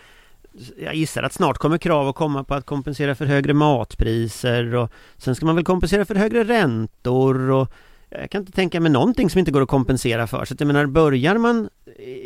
jag 0.77 0.95
gissar 0.95 1.23
att 1.23 1.33
snart 1.33 1.57
kommer 1.57 1.77
krav 1.77 2.07
att 2.07 2.15
komma 2.15 2.43
på 2.43 2.53
att 2.53 2.65
kompensera 2.65 3.15
för 3.15 3.25
högre 3.25 3.53
matpriser 3.53 4.75
och 4.75 4.91
sen 5.17 5.35
ska 5.35 5.45
man 5.45 5.55
väl 5.55 5.65
kompensera 5.65 6.05
för 6.05 6.15
högre 6.15 6.43
räntor 6.43 7.51
och 7.51 7.71
jag 8.09 8.31
kan 8.31 8.41
inte 8.41 8.51
tänka 8.51 8.79
mig 8.79 8.91
någonting 8.91 9.29
som 9.29 9.39
inte 9.39 9.51
går 9.51 9.61
att 9.61 9.67
kompensera 9.67 10.27
för. 10.27 10.45
Så 10.45 10.53
att 10.53 10.59
jag 10.59 10.67
menar, 10.67 10.85
börjar 10.85 11.37
man... 11.37 11.69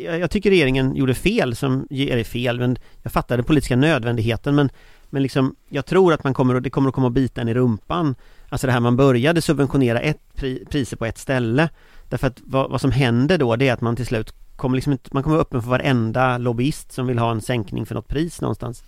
Jag, 0.04 0.18
jag 0.18 0.30
tycker 0.30 0.50
regeringen 0.50 0.96
gjorde 0.96 1.14
fel 1.14 1.56
som... 1.56 1.86
Eller 1.90 2.24
fel, 2.24 2.58
men 2.58 2.78
jag 3.02 3.12
fattar 3.12 3.36
den 3.36 3.44
politiska 3.44 3.76
nödvändigheten 3.76 4.54
men 4.54 4.70
men 5.10 5.22
liksom, 5.22 5.56
jag 5.68 5.86
tror 5.86 6.12
att 6.12 6.24
man 6.24 6.34
kommer 6.34 6.60
det 6.60 6.70
kommer 6.70 6.88
att 6.88 6.94
komma 6.94 7.06
att 7.06 7.12
bita 7.12 7.40
en 7.40 7.48
i 7.48 7.54
rumpan. 7.54 8.14
Alltså 8.48 8.66
det 8.66 8.72
här 8.72 8.80
man 8.80 8.96
började 8.96 9.42
subventionera 9.42 10.00
ett 10.00 10.34
pri, 10.34 10.64
priser 10.70 10.96
på 10.96 11.06
ett 11.06 11.18
ställe. 11.18 11.68
Därför 12.08 12.26
att 12.26 12.40
vad, 12.44 12.70
vad, 12.70 12.80
som 12.80 12.90
händer 12.90 13.38
då 13.38 13.56
det 13.56 13.68
är 13.68 13.72
att 13.72 13.80
man 13.80 13.96
till 13.96 14.06
slut 14.06 14.34
kommer 14.56 14.76
liksom 14.76 14.92
inte, 14.92 15.10
man 15.12 15.22
kommer 15.22 15.36
vara 15.36 15.42
öppen 15.42 15.62
för 15.62 15.70
varenda 15.70 16.38
lobbyist 16.38 16.92
som 16.92 17.06
vill 17.06 17.18
ha 17.18 17.30
en 17.30 17.40
sänkning 17.40 17.86
för 17.86 17.94
något 17.94 18.08
pris 18.08 18.40
någonstans. 18.40 18.84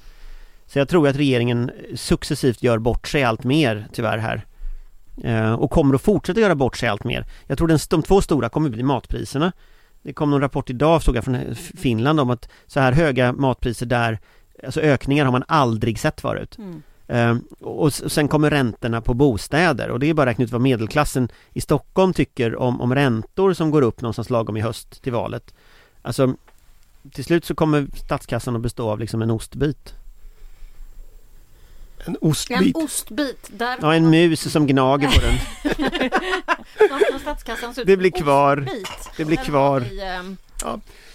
Så 0.67 0.79
jag 0.79 0.89
tror 0.89 1.09
att 1.09 1.17
regeringen 1.17 1.71
successivt 1.95 2.63
gör 2.63 2.79
bort 2.79 3.09
sig 3.09 3.25
allt 3.25 3.45
mer 3.45 3.87
tyvärr 3.93 4.19
här. 4.19 4.47
Eh, 5.25 5.53
och 5.53 5.71
kommer 5.71 5.95
att 5.95 6.03
fortsätta 6.03 6.41
göra 6.41 6.55
bort 6.55 6.77
sig 6.77 6.89
allt 6.89 7.05
mer. 7.05 7.27
Jag 7.47 7.59
tror 7.59 7.69
den, 7.69 7.79
de 7.91 8.03
två 8.03 8.21
stora 8.21 8.49
kommer 8.49 8.71
bli 8.71 8.83
matpriserna. 8.83 9.53
Det 10.03 10.13
kom 10.13 10.31
någon 10.31 10.41
rapport 10.41 10.71
idag, 10.71 11.03
såg 11.03 11.17
jag 11.17 11.25
från 11.25 11.55
Finland 11.55 12.21
om 12.21 12.31
att 12.31 12.49
så 12.67 12.81
här 12.81 12.93
höga 12.93 13.33
matpriser 13.33 13.87
där, 13.87 14.21
alltså 14.65 14.81
ökningar 14.81 15.25
har 15.25 15.33
man 15.33 15.45
aldrig 15.49 15.99
sett 15.99 16.21
förut. 16.21 16.59
Mm. 16.59 16.83
Eh, 17.07 17.37
och 17.61 17.93
sen 17.93 18.29
kommer 18.29 18.51
räntorna 18.51 19.01
på 19.01 19.15
bostäder 19.15 19.91
och 19.91 20.01
det 20.01 20.11
är 20.11 20.15
bara 20.15 20.23
att 20.23 20.29
räkna 20.29 20.45
ut 20.45 20.53
vad 20.53 20.61
medelklassen 20.61 21.29
i 21.53 21.61
Stockholm 21.61 22.13
tycker 22.13 22.57
om, 22.57 22.81
om 22.81 22.95
räntor 22.95 23.53
som 23.53 23.71
går 23.71 23.83
upp 23.83 24.01
någonstans 24.01 24.31
lagom 24.31 24.57
i 24.57 24.61
höst 24.61 25.03
till 25.03 25.13
valet. 25.13 25.55
Alltså 26.03 26.35
till 27.13 27.25
slut 27.25 27.45
så 27.45 27.55
kommer 27.55 27.87
statskassan 27.97 28.57
att 28.57 28.63
bestå 28.63 28.91
av 28.91 28.99
liksom 28.99 29.23
en 29.23 29.31
ostbit. 29.31 29.95
En 32.05 32.13
En 32.13 32.17
ostbit. 32.21 32.77
ostbit. 32.77 33.49
Där 33.51 33.79
Ja, 33.81 33.95
en 33.95 34.11
mus 34.11 34.53
som 34.53 34.67
gnager 34.67 35.09
på 35.09 35.21
den. 35.21 35.35
Det 37.87 37.97
blir 37.97 38.11
kvar. 38.11 38.65
ostbit. 38.67 38.89
Det 39.17 39.25
blir 39.25 39.37
kvar. 39.37 39.81
vi, 39.81 40.01
ehm, 40.01 40.37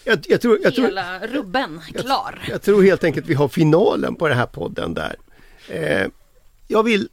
Jag, 0.04 0.20
jag, 0.28 0.42
tror, 0.42 0.60
jag, 0.64 0.76
tror, 0.76 0.86
hela 0.86 1.28
rubben 1.28 1.82
klar. 1.96 2.40
jag 2.50 2.62
tror 2.62 2.84
helt 2.84 3.04
enkelt 3.04 3.28
vi 3.28 3.34
har 3.34 3.48
finalen 3.48 4.16
på 4.16 4.28
den 4.28 4.38
här 4.38 4.46
podden 4.46 4.94
där. 4.94 5.16
Eh, 5.70 6.08
jag 6.68 6.84
vill 6.84 7.10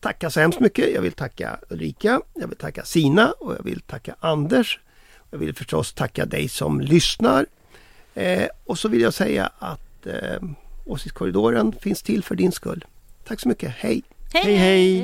tacka 0.00 0.30
så 0.30 0.40
hemskt 0.40 0.60
mycket. 0.60 0.94
Jag 0.94 1.02
vill 1.02 1.12
tacka 1.12 1.58
Ulrika, 1.70 2.20
jag 2.34 2.48
vill 2.48 2.58
tacka 2.58 2.84
Sina 2.84 3.32
och 3.32 3.54
jag 3.54 3.62
vill 3.64 3.80
tacka 3.80 4.14
Anders. 4.20 4.80
Jag 5.30 5.38
vill 5.38 5.54
förstås 5.54 5.92
tacka 5.92 6.24
dig 6.26 6.48
som 6.48 6.80
lyssnar. 6.80 7.46
Eh, 8.14 8.46
och 8.64 8.78
så 8.78 8.88
vill 8.88 9.00
jag 9.00 9.14
säga 9.14 9.50
att 9.58 10.06
eh, 10.06 10.42
Åsiktskorridoren 10.86 11.72
finns 11.80 12.02
till 12.02 12.24
för 12.24 12.34
din 12.34 12.52
skull. 12.52 12.84
Tack 13.24 13.40
så 13.40 13.48
mycket, 13.48 13.70
hej! 13.76 14.02
Hej 14.32 14.54
hej! 14.54 15.00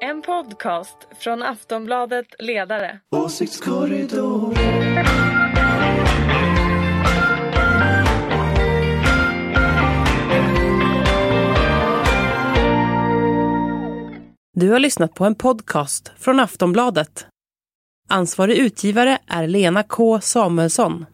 En 0.00 0.22
podcast 0.22 0.96
från 1.18 1.42
Aftonbladet 1.42 2.26
Ledare. 2.38 3.00
Du 14.54 14.70
har 14.70 14.78
lyssnat 14.78 15.14
på 15.14 15.24
en 15.24 15.34
podcast 15.34 16.12
från 16.18 16.40
Aftonbladet. 16.40 17.26
Ansvarig 18.08 18.56
utgivare 18.56 19.18
är 19.26 19.46
Lena 19.46 19.82
K 19.82 20.20
Samuelsson. 20.20 21.04